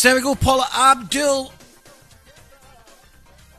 [0.08, 1.52] There we go, Paula Abdul.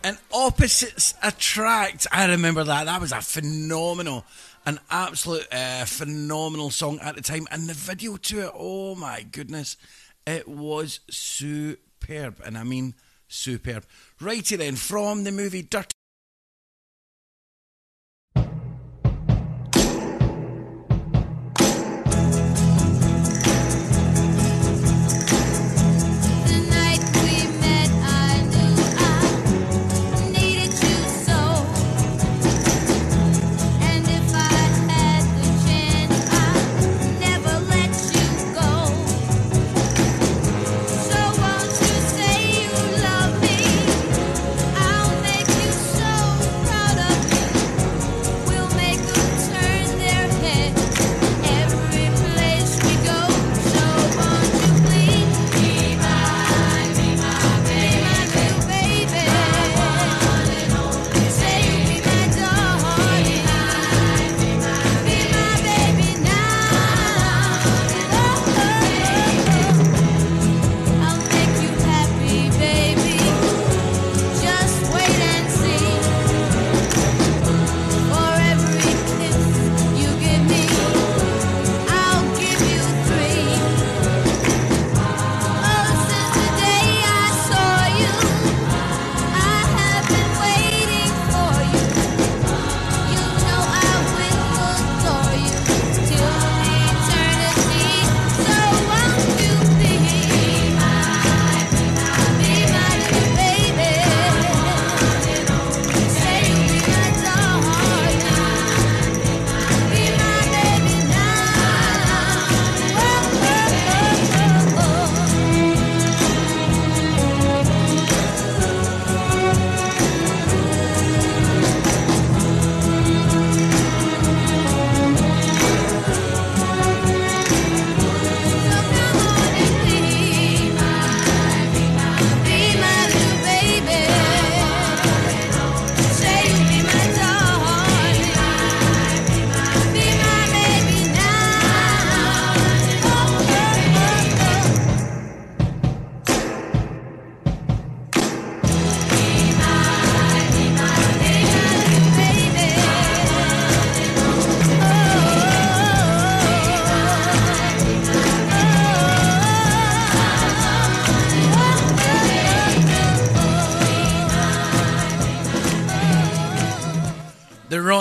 [0.03, 2.07] And opposites attract.
[2.11, 2.85] I remember that.
[2.85, 4.25] That was a phenomenal,
[4.65, 7.47] an absolute uh, phenomenal song at the time.
[7.51, 9.77] And the video to it, oh my goodness,
[10.25, 12.41] it was superb.
[12.43, 12.95] And I mean
[13.27, 13.85] superb.
[14.19, 15.98] Righty then, from the movie Dirty.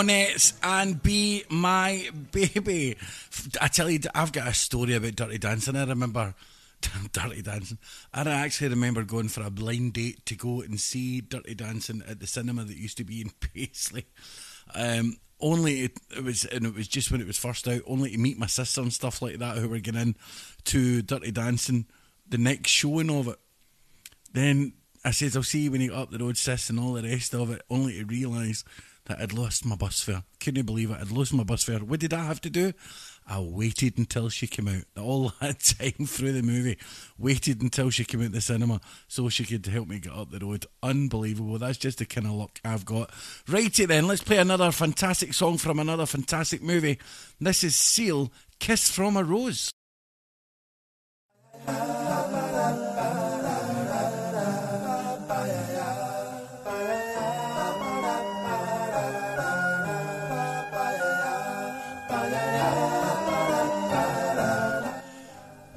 [0.01, 2.97] And Be My Baby.
[3.61, 5.75] I tell you, I've got a story about Dirty Dancing.
[5.75, 6.37] I remember
[7.13, 7.79] Dirty Dancing.
[8.15, 12.05] And I actually remember going for a blind date to go and see Dirty Dancing
[12.09, 14.07] at the cinema that used to be in Paisley.
[14.73, 18.13] Um, only it, it was, and it was just when it was first out, only
[18.13, 20.17] to meet my sister and stuff like that who were getting in
[20.67, 21.87] to Dirty Dancing,
[22.29, 23.39] the next showing of it.
[24.33, 26.93] Then I says, I'll see you when you get up the road, sis, and all
[26.93, 28.63] the rest of it, only to realise
[29.09, 30.23] that I'd lost my bus fare.
[30.39, 30.99] Couldn't you believe it.
[31.01, 31.79] I'd lost my bus fare.
[31.79, 32.73] What did I have to do?
[33.27, 34.85] I waited until she came out.
[35.03, 36.79] All that time through the movie.
[37.19, 40.39] Waited until she came out the cinema so she could help me get up the
[40.39, 40.67] road.
[40.83, 41.59] Unbelievable.
[41.59, 43.11] That's just the kind of luck I've got.
[43.49, 46.99] Righty eh, then, let's play another fantastic song from another fantastic movie.
[47.41, 48.31] This is Seal,
[48.61, 49.73] Kiss from a Rose.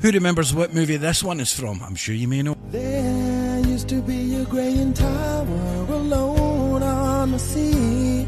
[0.02, 1.84] Who remembers what movie this one is from?
[1.84, 2.58] I'm sure you may know.
[2.72, 8.28] There used to be a graying tower alone on the sea.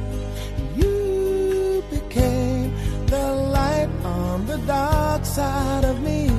[0.76, 2.76] You became
[3.08, 6.30] the light on the dark side of me.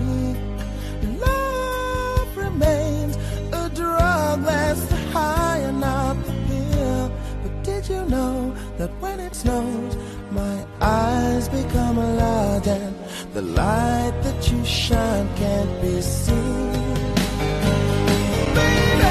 [1.18, 3.16] Love remains
[3.52, 7.12] a drug that's high not the pill.
[7.42, 9.96] But did you know that when it snows,
[10.30, 13.03] my eyes become large and
[13.34, 16.72] The light that you shine can't be seen.
[18.54, 19.10] Baby,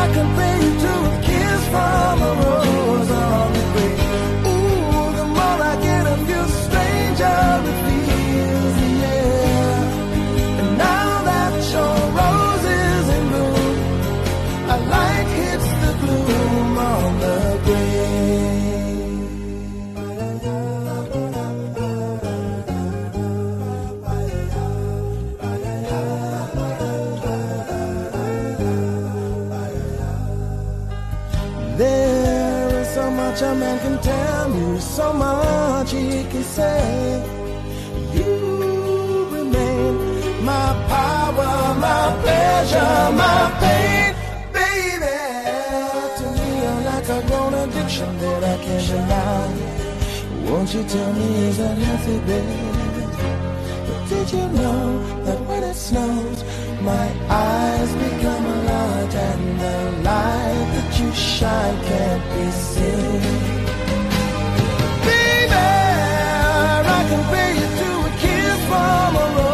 [0.00, 2.63] I compare you to a kiss from a rose
[33.84, 36.80] can tell you, so much he can say.
[38.16, 38.32] You
[39.36, 39.92] remain
[40.50, 41.52] my power,
[41.86, 44.10] my pleasure, my pain,
[44.58, 45.18] baby.
[46.18, 49.48] To me, you're like a grown addiction that I can't deny.
[50.46, 52.60] Won't you tell me is that healthy, baby?
[53.86, 54.82] But did you know
[55.26, 56.38] that when it snows,
[56.92, 57.06] my
[57.48, 59.76] eyes become a lot and the
[60.08, 63.63] light that you shine can't be seen?
[67.14, 69.53] I compare you to a kiss from a rose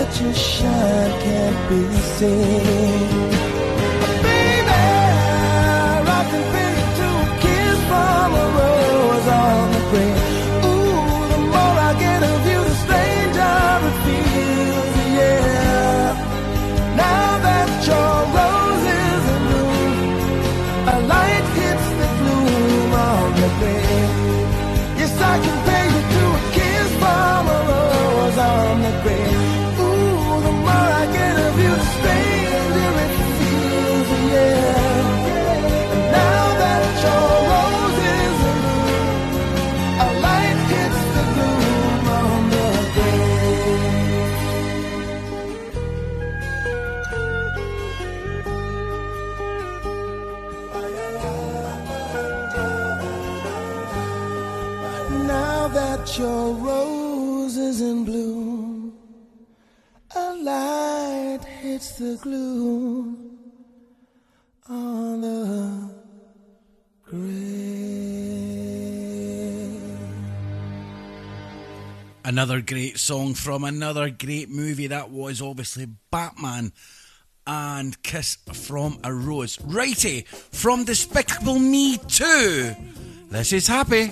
[0.00, 1.80] that you shine can't be
[2.16, 3.30] seen?
[4.24, 4.78] Baby,
[6.18, 9.28] I can feel you to a kiss from a rose
[62.00, 63.38] the gloom
[64.70, 65.90] on the
[67.04, 67.20] grave.
[72.24, 74.86] Another great song from another great movie.
[74.86, 76.72] That was obviously Batman
[77.46, 79.60] and Kiss from a Rose.
[79.60, 82.74] Righty, from Despicable Me 2.
[83.28, 84.10] This is Happy.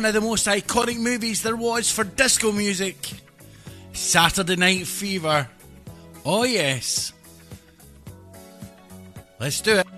[0.00, 2.96] One of the most iconic movies there was for disco music
[3.92, 5.46] Saturday Night Fever.
[6.24, 7.12] Oh, yes.
[9.38, 9.89] Let's do it.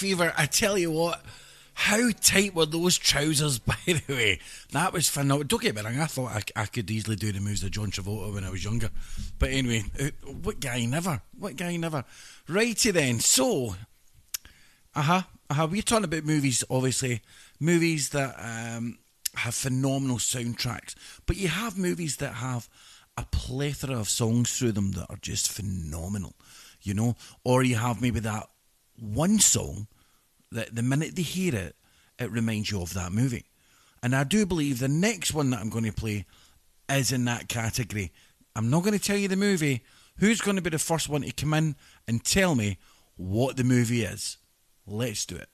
[0.00, 1.22] Fever, I tell you what,
[1.74, 4.40] how tight were those trousers, by the way?
[4.72, 5.44] That was phenomenal.
[5.46, 7.90] Don't get me wrong, I thought I, I could easily do the moves of John
[7.90, 8.88] Travolta when I was younger.
[9.38, 10.06] But anyway, uh,
[10.42, 11.20] what guy never?
[11.38, 12.04] What guy never?
[12.48, 13.76] Righty then, so,
[14.94, 17.20] uh huh, uh huh, we're talking about movies, obviously,
[17.58, 18.98] movies that um,
[19.34, 20.94] have phenomenal soundtracks,
[21.26, 22.70] but you have movies that have
[23.18, 26.32] a plethora of songs through them that are just phenomenal,
[26.80, 28.48] you know, or you have maybe that
[28.98, 29.86] one song
[30.52, 31.76] that the minute they hear it,
[32.18, 33.46] it reminds you of that movie.
[34.02, 36.26] And I do believe the next one that I'm going to play
[36.88, 38.12] is in that category.
[38.56, 39.82] I'm not going to tell you the movie.
[40.18, 42.78] Who's going to be the first one to come in and tell me
[43.16, 44.38] what the movie is?
[44.86, 45.48] Let's do it.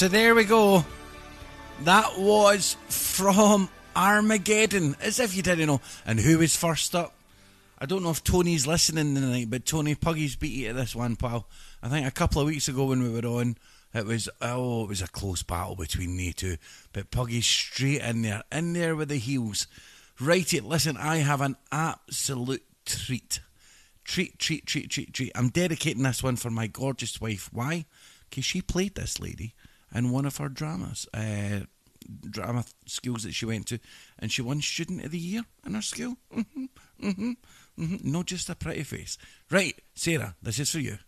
[0.00, 0.82] So there we go.
[1.82, 5.82] That was from Armageddon, as if you didn't know.
[6.06, 7.12] And who was first up?
[7.78, 11.16] I don't know if Tony's listening tonight, but Tony Puggy's beat you to this one,
[11.16, 11.46] pal.
[11.82, 13.58] I think a couple of weeks ago when we were on,
[13.92, 16.56] it was oh, it was a close battle between me two.
[16.94, 19.66] But Puggy's straight in there, in there with the heels.
[20.18, 23.40] Righty, listen, I have an absolute treat.
[24.04, 25.32] Treat, treat, treat, treat, treat.
[25.34, 27.50] I'm dedicating this one for my gorgeous wife.
[27.52, 27.84] Why?
[28.30, 29.52] Because she played this lady
[29.94, 31.60] in one of her dramas, uh,
[32.28, 33.78] drama schools that she went to,
[34.18, 36.16] and she won Student of the Year in her school.
[36.32, 36.64] hmm
[37.00, 37.32] hmm
[37.76, 39.18] hmm Not just a pretty face.
[39.50, 40.98] Right, Sarah, this is for you.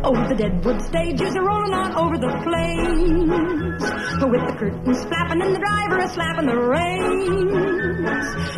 [0.00, 3.82] Oh, the Deadwood stages are rolling on over the plains.
[4.24, 8.08] With the curtains flapping and the driver is slapping the reins.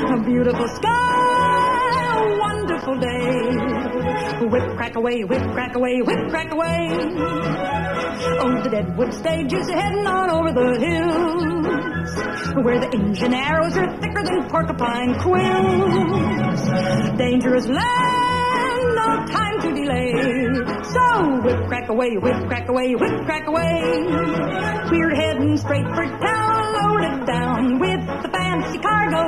[0.01, 4.47] A beautiful sky, a wonderful day.
[4.47, 6.89] Whip crack away, whip crack away, whip crack away.
[8.43, 12.17] Oh, the Deadwood stage is heading on over the hills.
[12.65, 16.61] where the engine arrows are thicker than porcupine quills.
[17.19, 18.30] Dangerous land,
[18.95, 20.13] no time to delay.
[20.85, 23.83] So whip crack away, whip crack away, whip crack away.
[24.91, 29.25] We're heading straight for town, loaded down with the fancy cargo.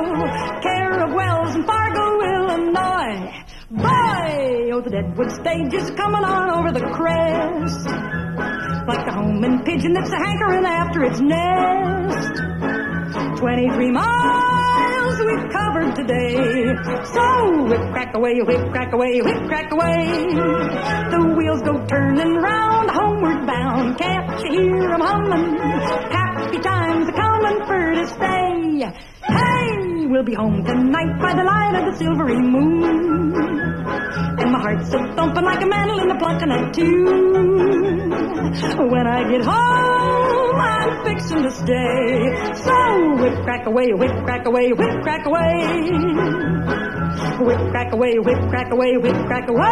[0.61, 3.33] Care of Wells and Fargo, Illinois.
[3.71, 7.87] Boy, oh, the Deadwood stage is coming on over the crest.
[8.87, 12.92] Like a homing pigeon that's a hankering after its nest.
[13.13, 16.33] 23 miles we've covered today.
[17.13, 20.07] So whip crack away, whip crack away, whip crack away.
[21.11, 23.97] The wheels go turning round, homeward bound.
[23.99, 25.57] Can't you hear 'em humming?
[26.11, 28.91] Happy times are coming for to stay.
[29.27, 33.33] Hey, we'll be home tonight by the light of the silvery moon.
[33.33, 38.11] And my heart's a thumping like a mandolin a plunking a tune.
[38.91, 42.35] When I get home, I'm fixing to stay.
[42.61, 45.89] So whip crack away, whip crack away, whip crack away.
[47.39, 49.63] Whip crack away, whip crack away, whip crack Introducing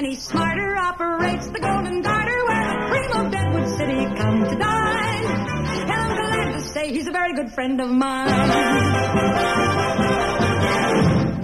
[0.00, 5.24] any smarter, operates the Golden Garter where the cream of Deadwood City come to dine.
[5.26, 8.28] And I'm glad to say he's a very good friend of mine.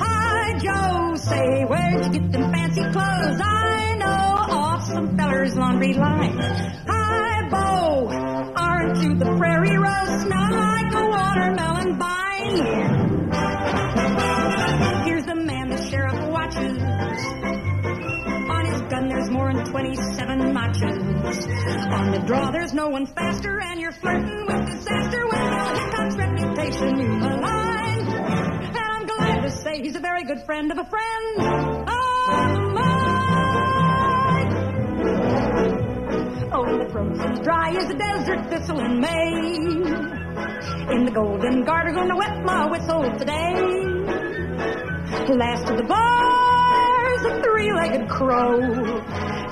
[0.01, 3.41] Hi, Joe, say, where'd you get them fancy clothes?
[3.45, 6.39] I know off some feller's laundry line.
[6.89, 8.09] Hi, Bo,
[8.57, 10.23] aren't you the prairie rose?
[10.23, 12.87] Smell like a watermelon vine.
[19.71, 20.99] 27 notches.
[21.93, 26.17] On the draw, there's no one faster, and you're flirting with disaster when Bill Hickok's
[26.17, 28.01] reputation you malign.
[28.09, 33.07] And I'm glad to say he's a very good friend of a friend of mine.
[36.53, 39.57] Oh, the frozen's dry as a desert thistle in May.
[40.95, 43.55] In the golden garter, gonna wet my whistle today.
[45.29, 45.85] Last of the
[47.07, 48.61] bars, a three-legged crow.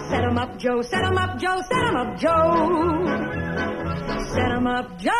[0.08, 3.06] Set 'em up, Joe, Set 'em up, Joe, set 'em up, Joe.
[4.32, 5.12] Set 'em up, Joe.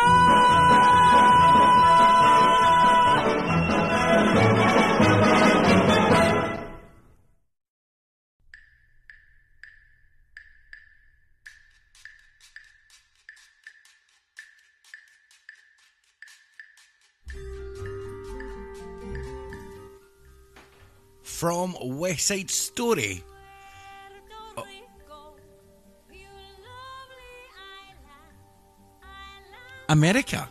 [21.35, 23.21] From West Side Story.
[24.55, 24.63] Oh.
[29.89, 30.47] America.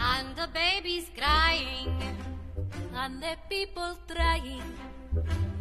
[0.00, 1.94] And the baby's crying,
[2.98, 4.62] and the people trying.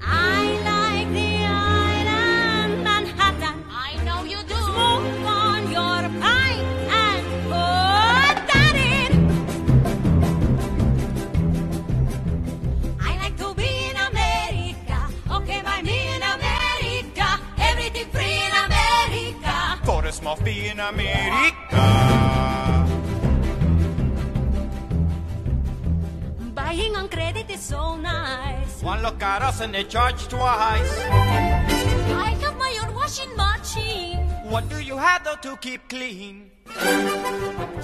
[0.01, 3.63] I like the island Manhattan.
[3.69, 4.55] I know you do.
[4.55, 6.65] Smoke on your pine
[7.03, 9.11] and put that in.
[12.99, 14.99] I like to be in America.
[15.37, 17.27] Okay, by me in America.
[17.59, 19.53] Everything free in America.
[19.85, 21.67] Forrest must be in America.
[28.97, 30.91] One look at us and they charge twice.
[32.25, 34.17] I have my own washing machine.
[34.49, 36.49] What do you have though to keep clean?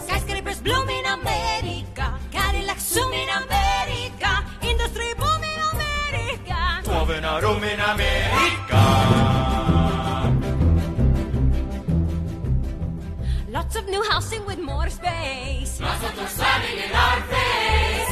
[0.06, 2.18] Skyscrapers bloom in America.
[2.32, 4.44] Cadillacs zoom in America.
[4.64, 6.82] Industry boom in America.
[6.84, 8.82] Twelve in a room in America.
[13.50, 15.80] Lots of new housing with more space.
[15.80, 18.03] Lots of them slamming in our face.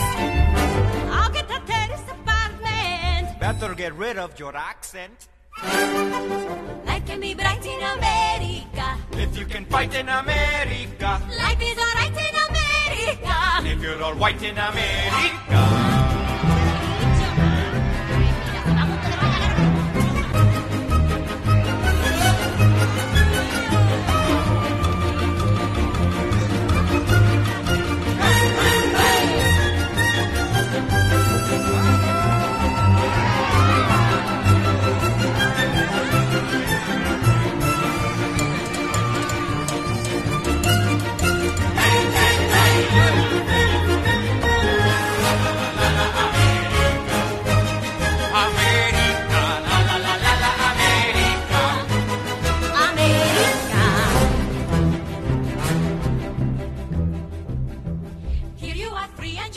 [3.59, 5.27] Better get rid of your accent.
[5.61, 8.97] Life can be bright in America.
[9.11, 11.21] If you can fight in America.
[11.37, 13.67] Life is alright in America.
[13.67, 16.20] If you're all white in America.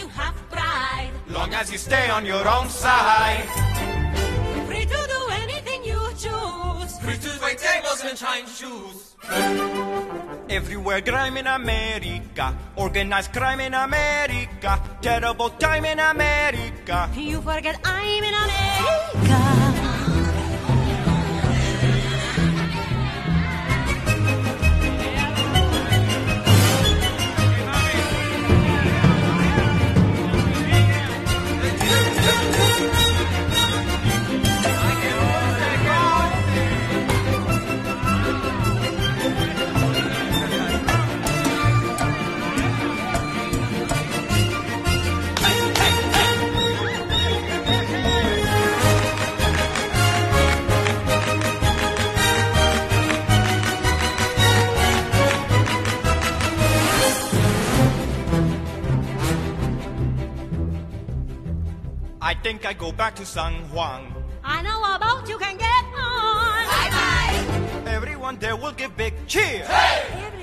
[0.05, 1.11] you have pride.
[1.29, 3.64] Long as you stay on your own side.
[8.15, 9.17] Tables and shine shoes.
[10.49, 17.11] Everywhere crime in America, organized crime in America, terrible time in America.
[17.17, 19.74] You forget I'm in America.
[62.45, 64.13] Think I go back to San Juan.
[64.45, 66.65] I know about you can get on.
[66.75, 67.91] Bye bye.
[67.91, 69.65] Everyone there will give big cheer.
[69.65, 70.34] Everyone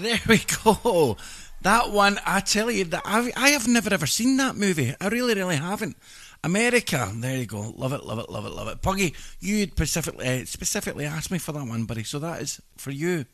[0.00, 1.16] there we go.
[1.62, 4.94] That one, I tell you, that I, I have never ever seen that movie.
[5.00, 5.96] I really, really haven't.
[6.42, 7.74] America, there you go.
[7.76, 8.80] Love it, love it, love it, love it.
[8.80, 12.02] Puggy, you specifically uh, specifically asked me for that one, buddy.
[12.02, 13.26] So that is for you.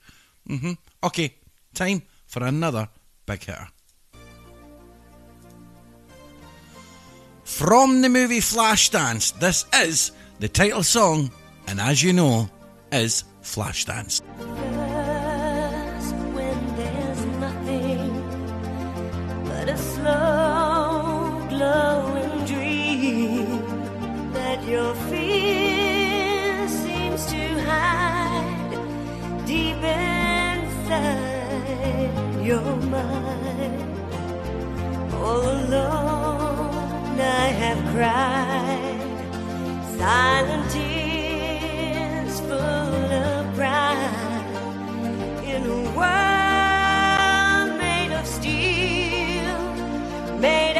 [0.49, 0.73] Mm-hmm.
[1.05, 1.35] Okay,
[1.75, 2.89] time for another
[3.27, 3.69] big hitter.
[7.45, 10.11] From the movie Flashdance, this is
[10.41, 11.31] the title song,
[11.69, 12.51] and as you know,
[12.91, 14.21] is Flashdance.
[32.47, 33.98] Inside your mind.
[35.14, 39.01] All alone, I have cried
[39.98, 44.47] silent tears full of pride
[45.44, 49.59] in a world made of steel,
[50.39, 50.76] made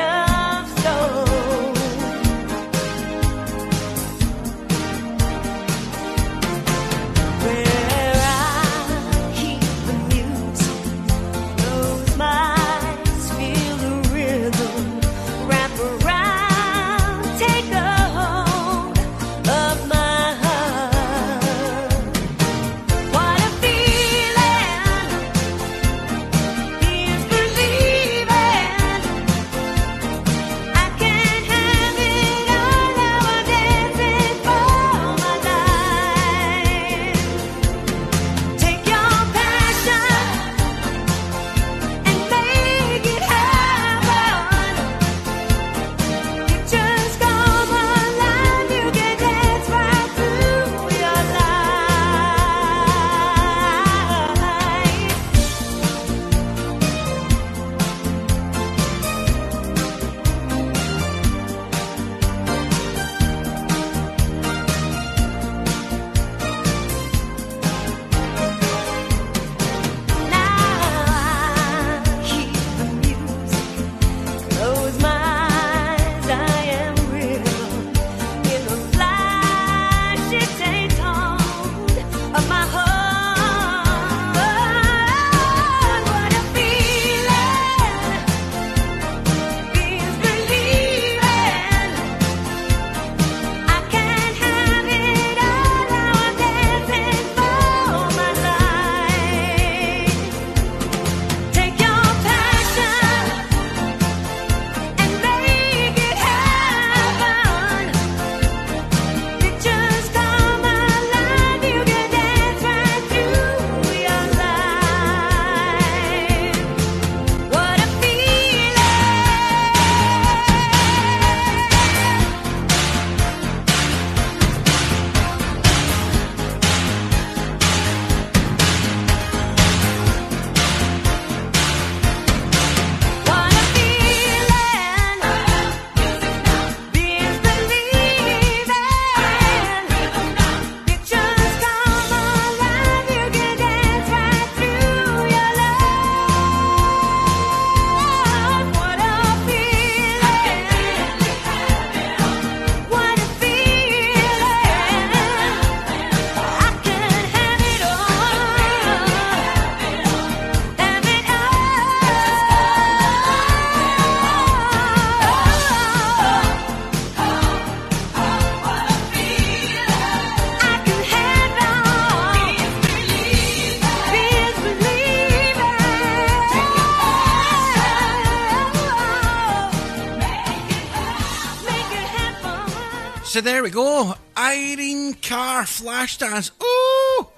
[183.37, 184.15] So there we go.
[184.35, 186.53] Irene Cara Flashdance.
[186.59, 187.31] Oh,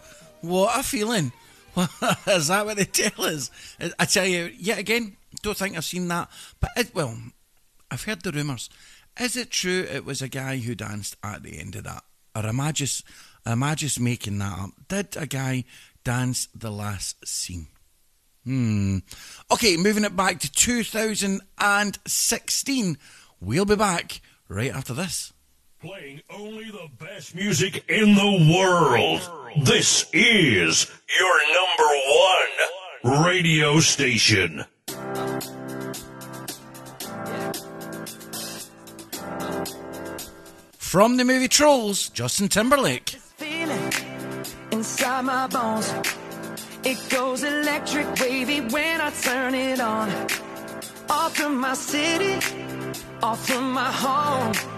[0.43, 1.33] what a feeling.
[2.29, 3.51] Is that what they tell us?
[3.99, 6.31] I tell you, yet again, don't think I've seen that.
[6.61, 7.19] But, it, well,
[7.91, 8.71] I've heard the rumours.
[9.19, 12.05] Is it true it was a guy who danced at the end of that?
[12.33, 13.03] Or am I just,
[13.45, 14.71] am I just making that up?
[14.87, 15.65] Did a guy
[16.05, 17.67] dance the last scene?
[18.45, 18.99] Hmm.
[19.51, 22.99] Okay, moving it back to 2016.
[23.41, 25.33] We'll be back right after this.
[25.81, 29.21] Playing only the best music in the world.
[29.65, 30.91] This is
[31.21, 34.65] your number one radio station.
[40.79, 43.11] From the movie Trolls, Justin Timberlake.
[43.37, 43.93] feeling
[44.73, 45.95] inside my bones.
[46.83, 50.11] It goes electric wavy when I turn it on.
[51.09, 52.35] Off from my city,
[53.23, 54.78] off from my home.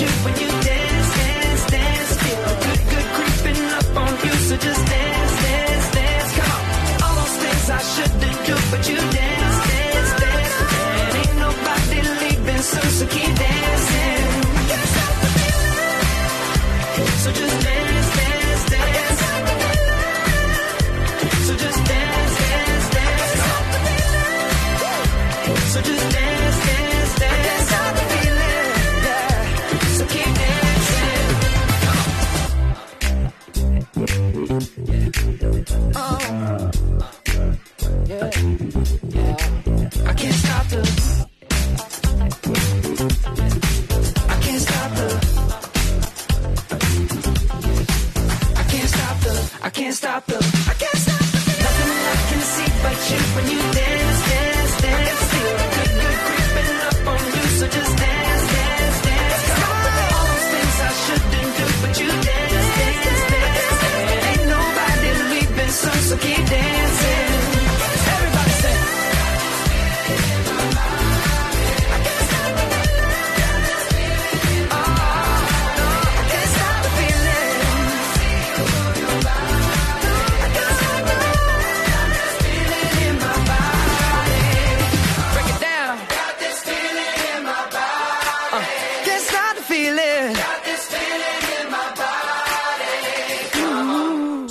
[0.00, 2.16] You when you dance, dance, dance.
[2.22, 4.32] Feel a good, good creeping up on you.
[4.46, 4.83] So just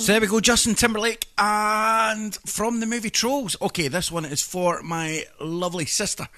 [0.04, 3.56] So there we go, Justin Timberlake, and from the movie Trolls.
[3.62, 6.28] Okay, this one is for my lovely sister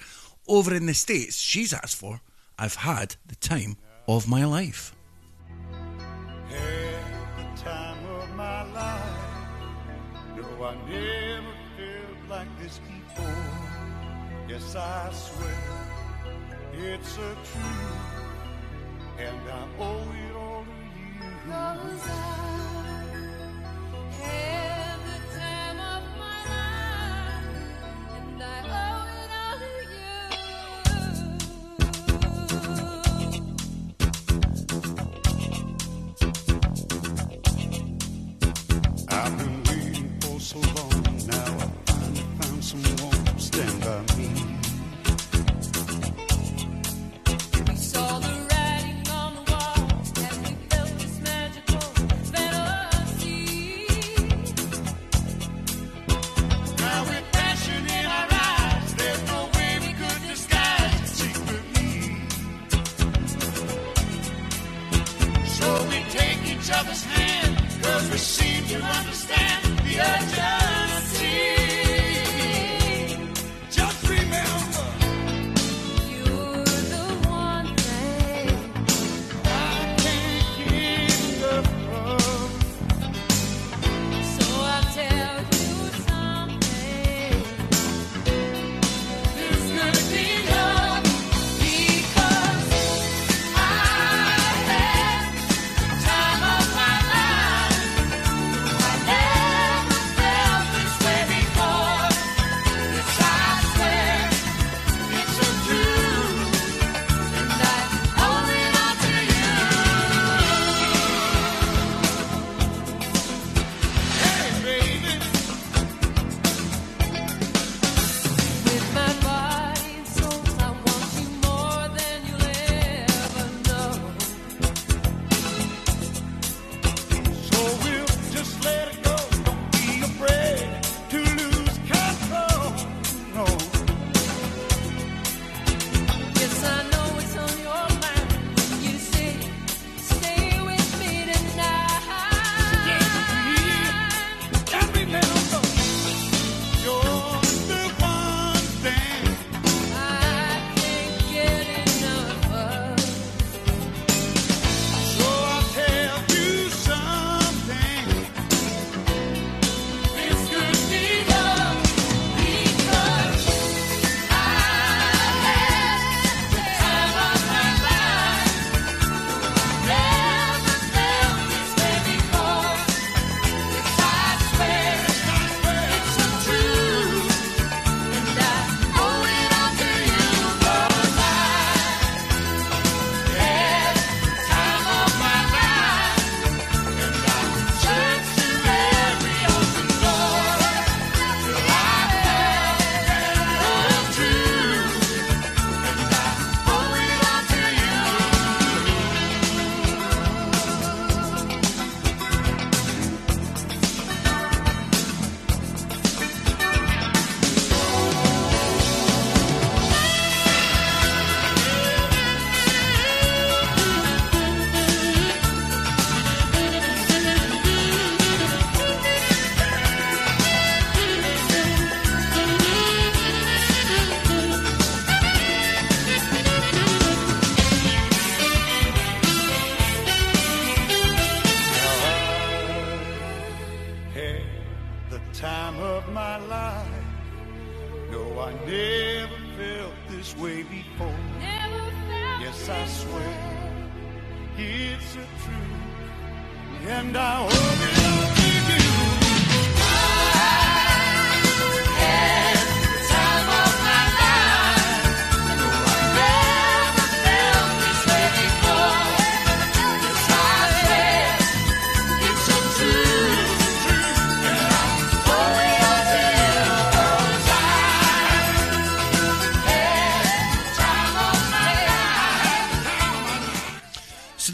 [0.47, 1.35] over in the States.
[1.35, 2.21] She's asked for
[2.57, 3.75] I've had the time
[4.07, 4.95] of my life.
[6.47, 9.19] Had the time of my life.
[10.37, 13.43] No, I never felt like this before.
[14.47, 15.59] Yes, I swear
[16.71, 17.99] it's a truth,
[19.17, 20.71] and I owe it all to
[22.61, 22.66] you.
[24.27, 24.56] Hey.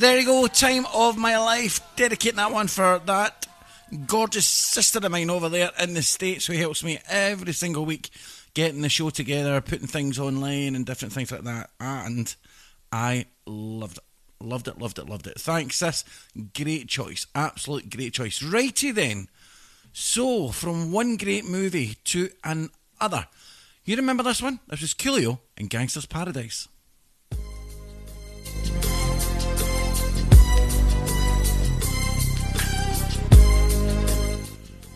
[0.03, 1.79] There you go, time of my life.
[1.95, 3.47] Dedicating that one for that
[4.05, 8.09] gorgeous sister of mine over there in the States who helps me every single week
[8.53, 11.69] getting the show together, putting things online and different things like that.
[11.79, 12.35] And
[12.91, 14.45] I loved it.
[14.45, 15.39] Loved it, loved it, loved it.
[15.39, 16.03] Thanks, sis.
[16.53, 17.25] Great choice.
[17.33, 18.43] Absolute great choice.
[18.43, 19.29] Righty then.
[19.93, 23.27] So, from one great movie to another.
[23.85, 24.59] You remember this one?
[24.67, 26.67] This was Coolio in Gangsta's Paradise.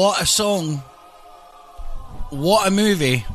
[0.00, 0.78] What a song.
[2.30, 3.26] What a movie.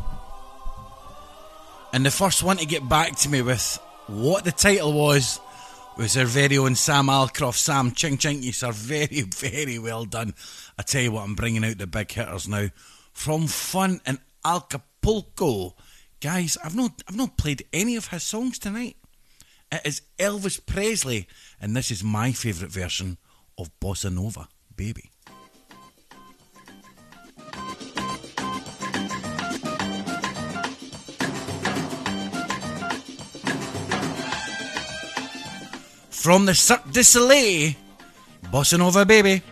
[1.94, 5.40] And the first one to get back to me with what the title was
[5.96, 7.58] was our very own Sam Alcroft.
[7.58, 10.34] Sam, ching ching, you sir, very, very well done.
[10.76, 12.70] I tell you what, I'm bringing out the big hitters now.
[13.14, 15.76] From Fun in Acapulco.
[16.20, 18.98] Guys, I've not I've not played any of his songs tonight.
[19.72, 21.28] It is Elvis Presley,
[21.62, 23.20] and this is my favourite version
[23.56, 25.12] of Bossa Nova, baby.
[36.26, 37.76] From the Cirque du Soleil,
[38.52, 39.44] Bossa Nova, baby.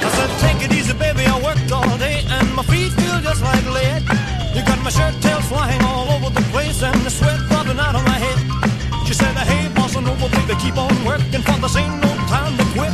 [0.00, 1.26] I said, take it easy, baby.
[1.26, 4.02] I worked all day and my feet feel just like lead.
[4.54, 6.40] You got my shirt tails flying all over the
[6.82, 8.38] and the sweat dropping out of my head.
[9.06, 12.64] She said, hey, bossa nova, baby, keep on working for this ain't no time to
[12.74, 12.92] quit.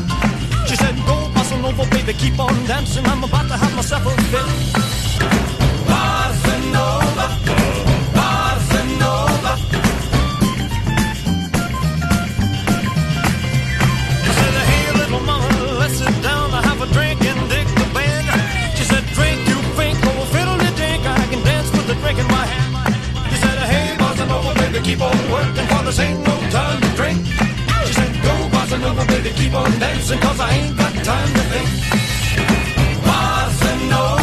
[0.68, 3.07] She said, go, bossa nova, baby, keep on dancing.
[3.07, 4.89] I'm about to have myself a fit.
[24.90, 27.18] Keep on working, for this ain't no time to drink.
[27.86, 31.42] She said, go, bossa nova, baby, keep on dancing, cause I ain't got time to
[31.52, 31.68] think.
[33.06, 34.19] Bossa nova,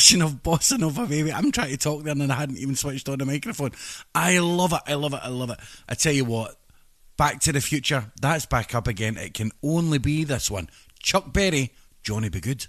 [0.00, 1.30] version of Bossa Nova Baby.
[1.30, 3.72] I'm trying to talk there and I hadn't even switched on the microphone.
[4.14, 4.80] I love it.
[4.86, 5.20] I love it.
[5.22, 5.58] I love it.
[5.86, 6.56] I tell you what,
[7.18, 9.18] Back to the Future, that's back up again.
[9.18, 10.70] It can only be this one.
[11.02, 12.40] Chuck Berry, Johnny B.
[12.40, 12.66] Goode.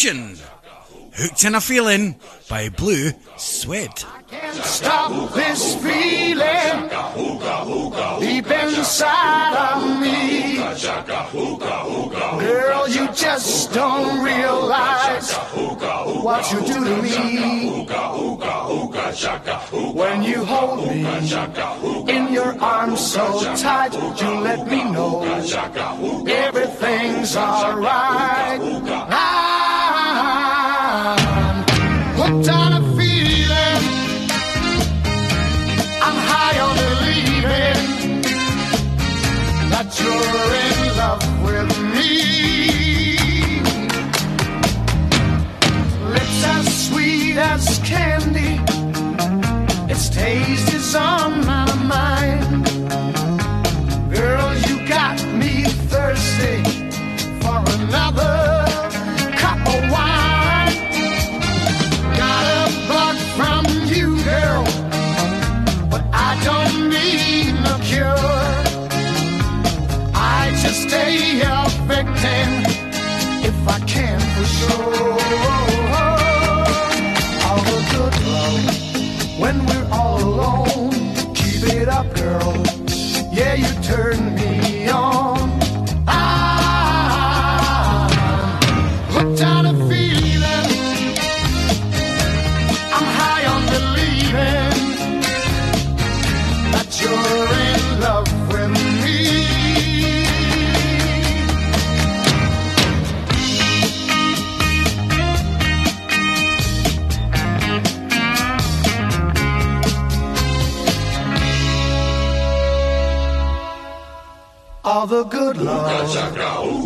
[0.00, 0.38] selection.
[1.12, 2.16] Hooked in a Feeling
[2.48, 4.04] by Blue Swede.
[4.30, 6.88] Can't stop this feeling
[8.20, 10.56] deep inside of me.
[12.40, 17.86] Girl, you just don't realize what you do to me.
[19.92, 21.04] When you hold me
[22.08, 25.24] in your arms so tight, you let me know
[26.28, 28.60] everything's alright.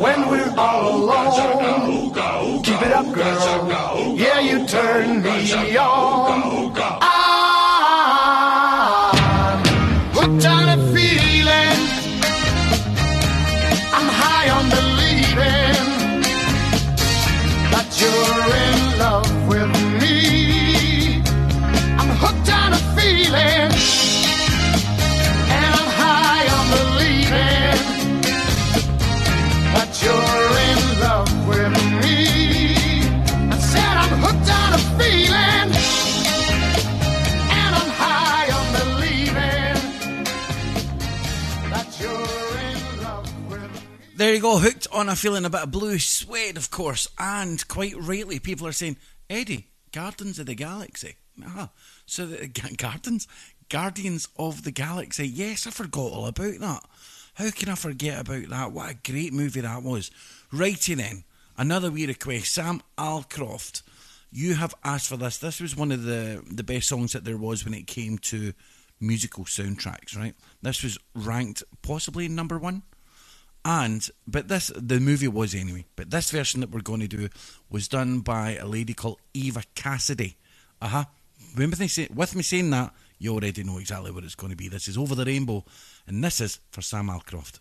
[0.04, 2.12] When we're all alone.
[2.62, 4.14] Keep it up, girl.
[4.16, 6.72] Yeah, you turn me on.
[7.06, 8.00] I'm
[10.16, 11.80] hooked on a feeling.
[13.96, 15.84] I'm high on believing
[17.72, 19.72] that you're in love with
[20.02, 20.18] me.
[22.00, 23.63] I'm hooked on a feeling.
[44.24, 47.68] There you go, hooked on a feeling a bit of Blue Swede, of course, and
[47.68, 48.96] quite rightly, people are saying,
[49.28, 51.16] Eddie, Guardians of the Galaxy.
[51.44, 51.68] Ah,
[52.06, 53.28] so the Gardens,
[53.68, 55.28] Guardians of the Galaxy.
[55.28, 56.80] Yes, I forgot all about that.
[57.34, 58.72] How can I forget about that?
[58.72, 60.10] What a great movie that was.
[60.50, 61.24] Righty then,
[61.58, 62.54] another wee request.
[62.54, 63.82] Sam Alcroft,
[64.32, 65.36] you have asked for this.
[65.36, 68.54] This was one of the the best songs that there was when it came to
[68.98, 70.16] musical soundtracks.
[70.16, 72.84] Right, this was ranked possibly number one.
[73.64, 75.86] And but this the movie was anyway.
[75.96, 77.28] But this version that we're going to do
[77.70, 80.36] was done by a lady called Eva Cassidy.
[80.82, 81.04] Uh huh.
[81.56, 84.56] With me, say, with me saying that, you already know exactly what it's going to
[84.56, 84.68] be.
[84.68, 85.64] This is Over the Rainbow,
[86.06, 87.60] and this is for Sam Alcroft.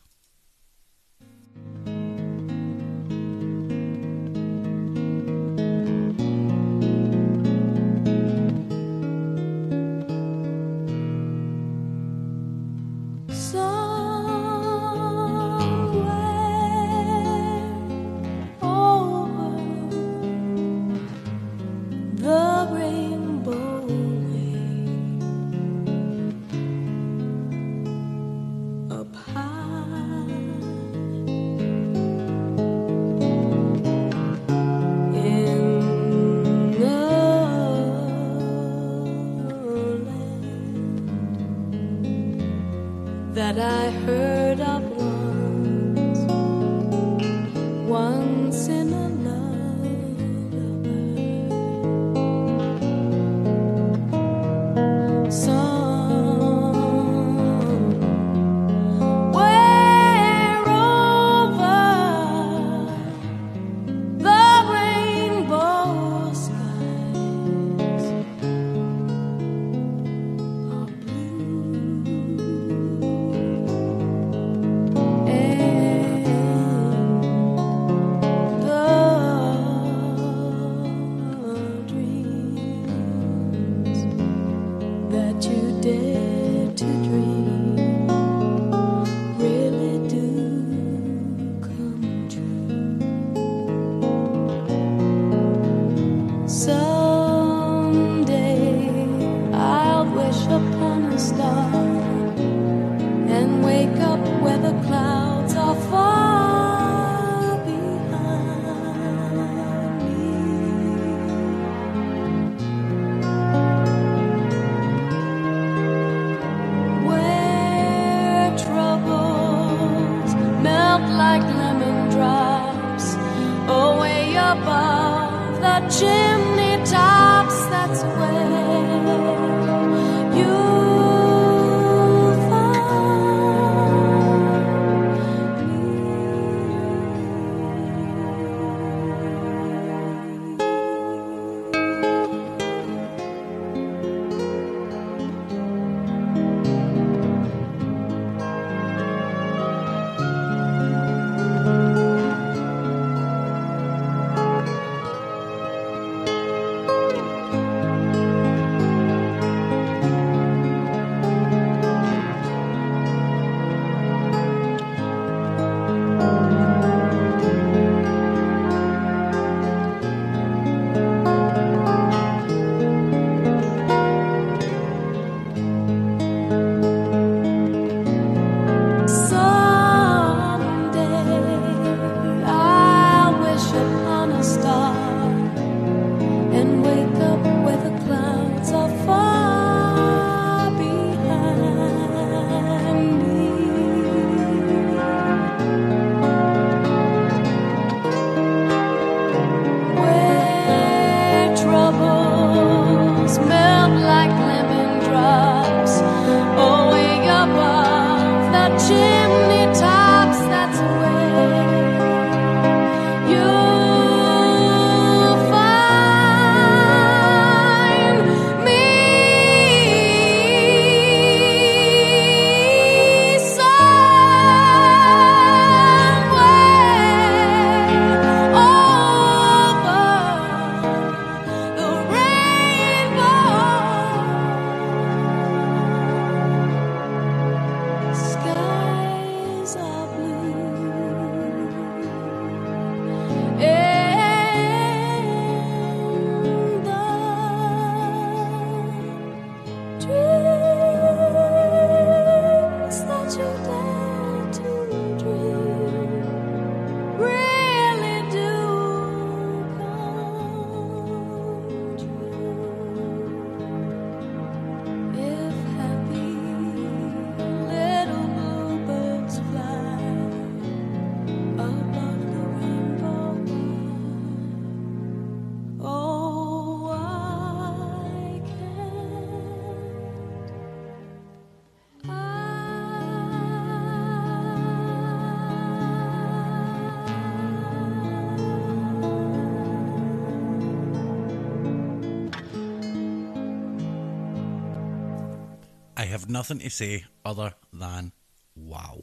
[296.44, 298.12] Nothing to say other than
[298.54, 299.00] wow.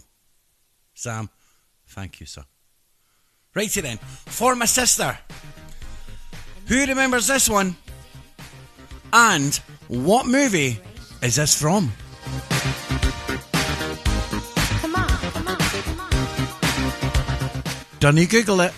[0.92, 1.30] Sam,
[1.88, 2.44] thank you, sir.
[3.54, 5.16] Righty then, for my sister.
[6.66, 7.76] Who remembers this one?
[9.10, 9.56] And
[9.88, 10.80] what movie
[11.22, 11.90] is this from?
[14.82, 16.10] Come on, come on, come on.
[18.00, 18.74] Don't you Google it.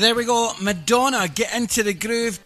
[0.00, 0.52] There we go.
[0.60, 2.40] Madonna, get into the groove.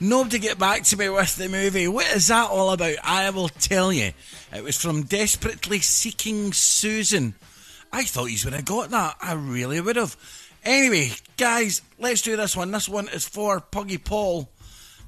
[0.00, 1.88] Nobody get back to me with the movie.
[1.88, 2.96] What is that all about?
[3.02, 4.12] I will tell you.
[4.54, 7.34] It was from Desperately Seeking Susan.
[7.92, 9.16] I thought you would have got that.
[9.20, 10.16] I really would have.
[10.64, 12.70] Anyway, guys, let's do this one.
[12.70, 14.48] This one is for Puggy Paul.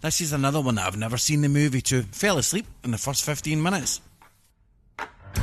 [0.01, 2.03] This is another one that I've never seen the movie to.
[2.03, 4.01] Fell asleep in the first 15 minutes.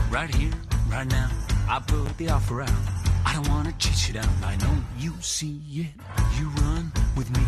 [0.09, 0.51] Right here,
[0.89, 1.29] right now,
[1.67, 2.94] I put the offer out.
[3.25, 4.29] I don't wanna chase you down.
[4.43, 5.93] I know you see it.
[6.39, 7.45] You run with me,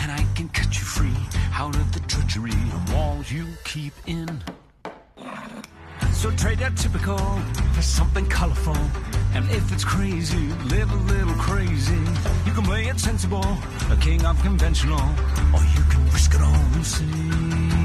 [0.00, 1.16] and I can cut you free
[1.54, 4.42] out of the treachery of walls you keep in.
[6.12, 7.18] So trade that typical
[7.72, 8.76] for something colorful.
[9.34, 12.02] And if it's crazy, live a little crazy.
[12.44, 13.46] You can play it sensible,
[13.90, 15.00] a king of conventional,
[15.54, 17.79] or you can risk it all and see.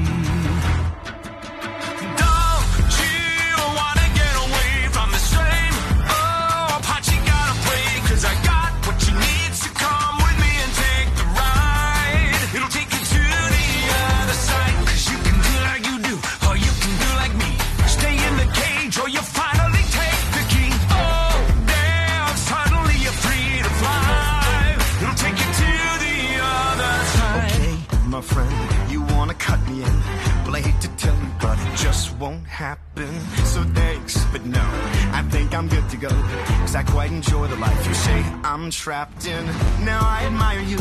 [32.18, 33.08] Won't happen.
[33.44, 34.64] So thanks, but no,
[35.12, 36.08] I think I'm good to go.
[36.08, 39.44] Cause I quite enjoy the life you say I'm trapped in.
[39.84, 40.78] Now I admire you,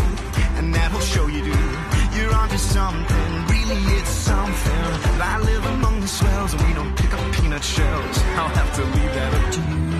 [0.58, 1.58] and that'll show you do.
[2.16, 4.84] You're onto something, really it's something.
[5.22, 8.18] I live among the swells, and we don't pick up peanut shells.
[8.40, 9.95] I'll have to leave that up to you.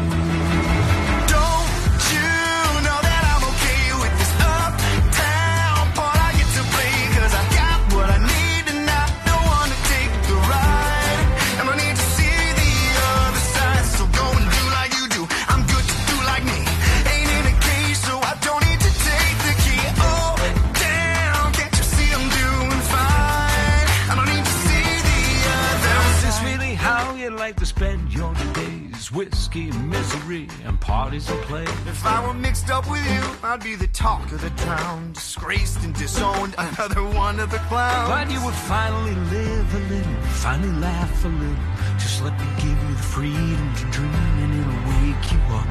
[29.12, 31.64] Whiskey, misery, and parties and play.
[31.64, 35.84] If I were mixed up with you, I'd be the talk of the town, disgraced
[35.84, 38.10] and disowned, another one of the clowns.
[38.10, 41.56] But you would finally live a little, finally laugh a little.
[41.98, 45.70] Just let me give you the freedom to dream, and it'll wake you up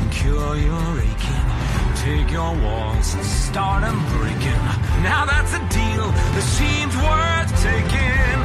[0.00, 1.48] and cure your aching.
[1.96, 4.64] Take your walls and start 'em breaking.
[5.02, 8.37] Now that's a deal that seems worth taking.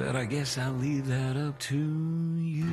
[0.00, 2.64] But I guess I'll leave that up to you.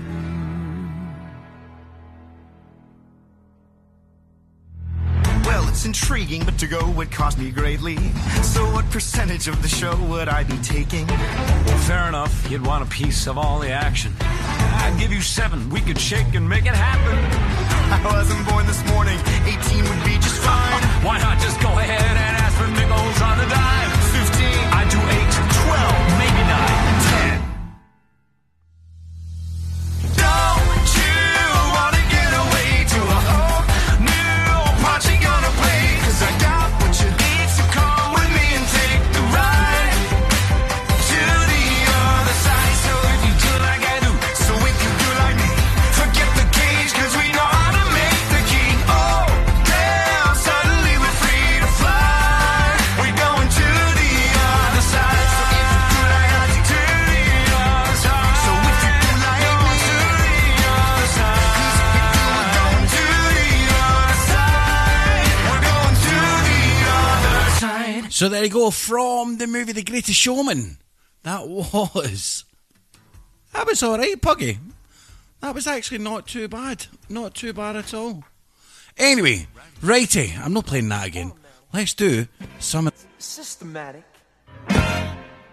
[5.44, 7.98] Well, it's intriguing, but to go would cost me greatly.
[8.44, 11.06] So, what percentage of the show would I be taking?
[11.06, 12.50] Well, fair enough.
[12.50, 14.14] You'd want a piece of all the action.
[14.22, 15.70] I'd give you seven.
[15.70, 17.18] We could shake and make it happen.
[17.92, 19.20] I wasn't born this morning.
[19.44, 20.84] 18 would be just fine.
[21.04, 23.97] Why not just go ahead and ask for nickels on the dime?
[68.18, 70.80] So there you go, from the movie The Greatest Showman.
[71.22, 72.46] That was.
[73.54, 74.58] That was alright, Puggy.
[75.42, 76.88] That was actually not too bad.
[77.10, 78.24] Not too bad at all.
[78.98, 79.46] Anyway,
[79.84, 81.32] righty, I'm not playing that again.
[81.72, 82.26] Let's do
[82.58, 82.90] some.
[83.20, 84.04] Systematic.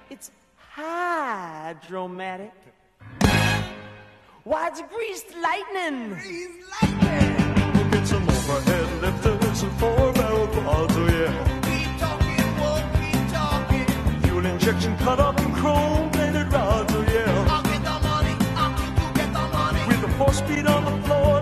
[0.08, 2.54] It's hydromatic.
[4.44, 6.16] Why, it's greased lightning.
[7.74, 11.63] We'll get some overhead lifters and four barrel quads, oh yeah.
[14.44, 17.62] Fuel injection cut up in chrome plated rods, oh yeah.
[19.88, 21.33] With a four speed on the floor,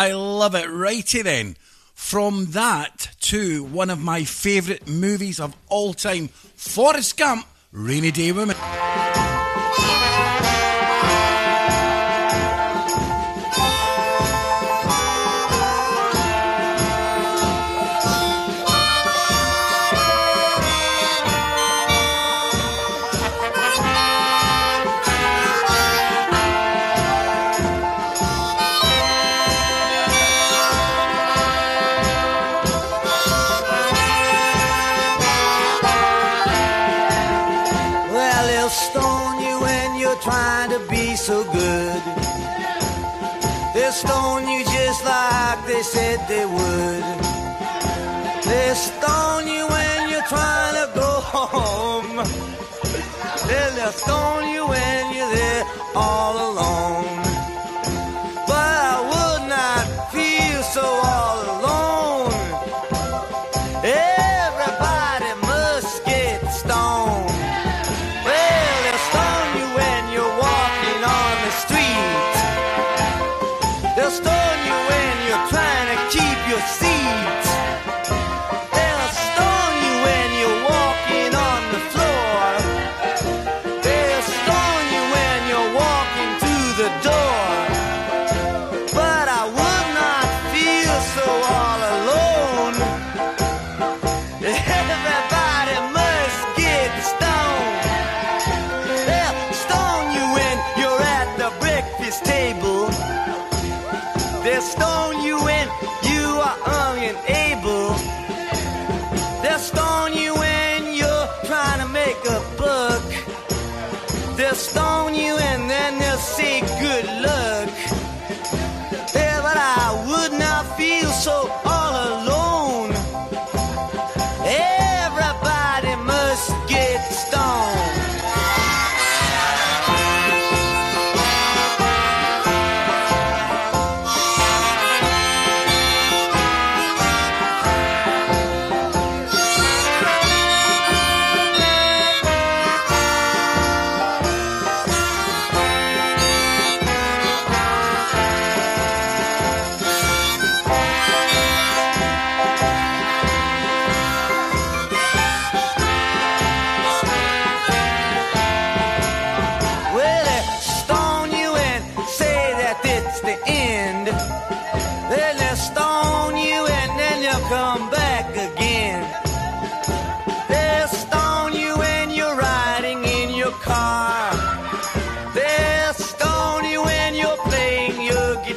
[0.00, 0.66] I love it.
[0.66, 1.58] Righty then.
[1.92, 8.32] From that to one of my favourite movies of all time, Forrest Gump, Rainy Day
[8.32, 8.56] Woman.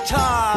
[0.03, 0.52] guitar.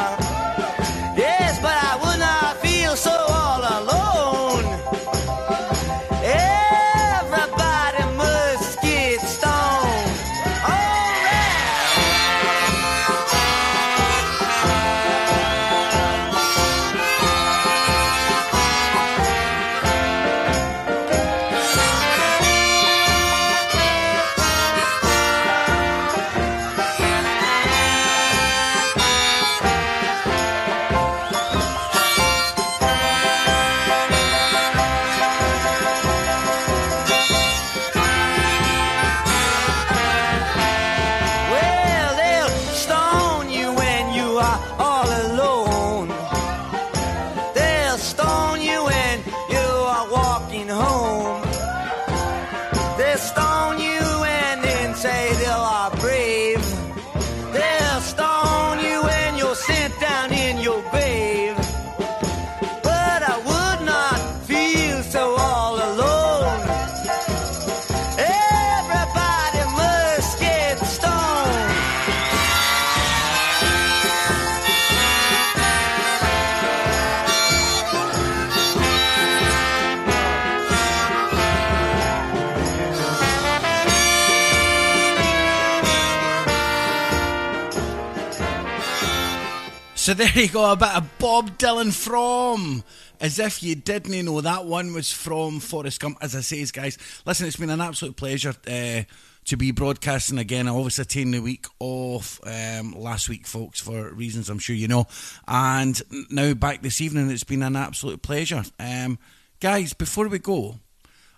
[90.17, 92.83] there you go, a bit of Bob Dylan from.
[93.21, 96.17] As if you didn't know that one was from Forrest Gump.
[96.23, 96.97] As I say, guys,
[97.27, 99.03] listen, it's been an absolute pleasure uh,
[99.45, 100.69] to be broadcasting again.
[100.69, 104.89] I obviously taken the week off um, last week, folks, for reasons I'm sure you
[104.89, 105.07] know.
[105.47, 108.63] And now back this evening, it's been an absolute pleasure.
[108.79, 109.19] Um,
[109.61, 110.77] guys, before we go,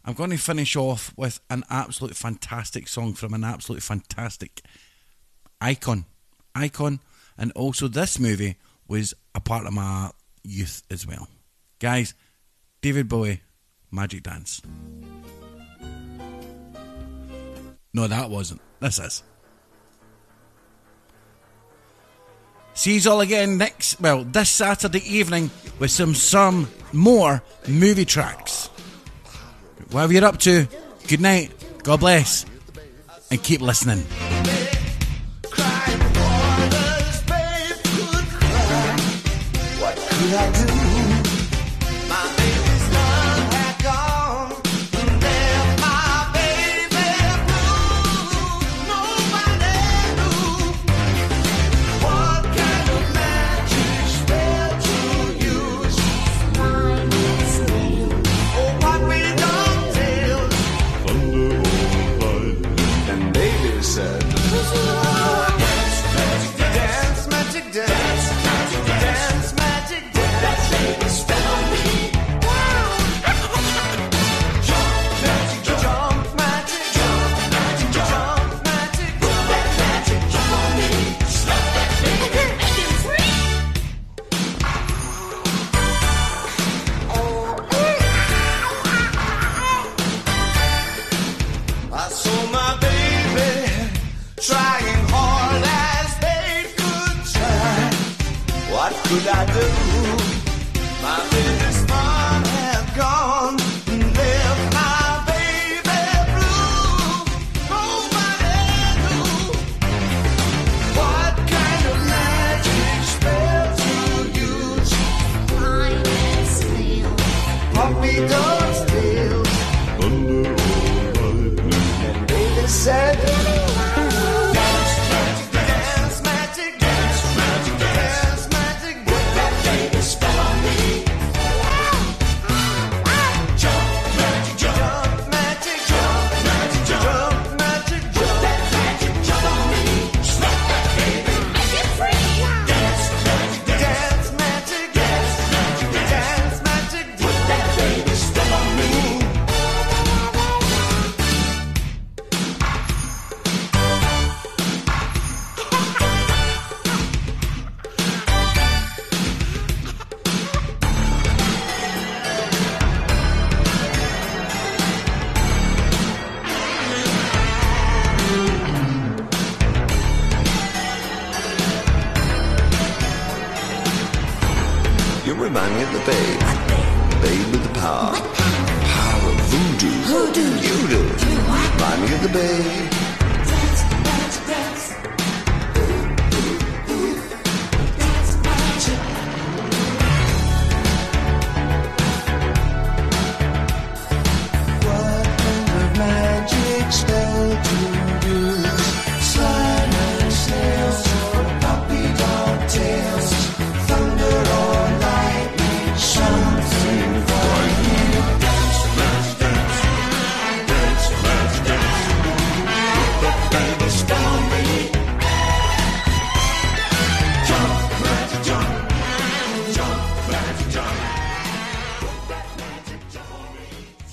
[0.05, 4.63] I'm going to finish off with an absolute fantastic song from an absolute fantastic
[5.61, 6.05] icon.
[6.55, 7.01] Icon
[7.37, 8.57] and also this movie
[8.89, 10.11] was a part of my
[10.43, 11.29] youth as well.
[11.79, 12.15] Guys,
[12.81, 13.43] David Bowie,
[13.91, 14.63] Magic Dance.
[17.95, 18.61] No, that wasn't.
[18.81, 19.23] This is.
[22.75, 25.51] See you all again next, well, this Saturday evening
[25.81, 28.69] with some some more movie tracks.
[29.91, 30.69] Whatever you're up to,
[31.09, 31.51] good night,
[31.83, 32.47] God bless,
[33.33, 34.05] and keep listening.
[40.29, 40.58] house.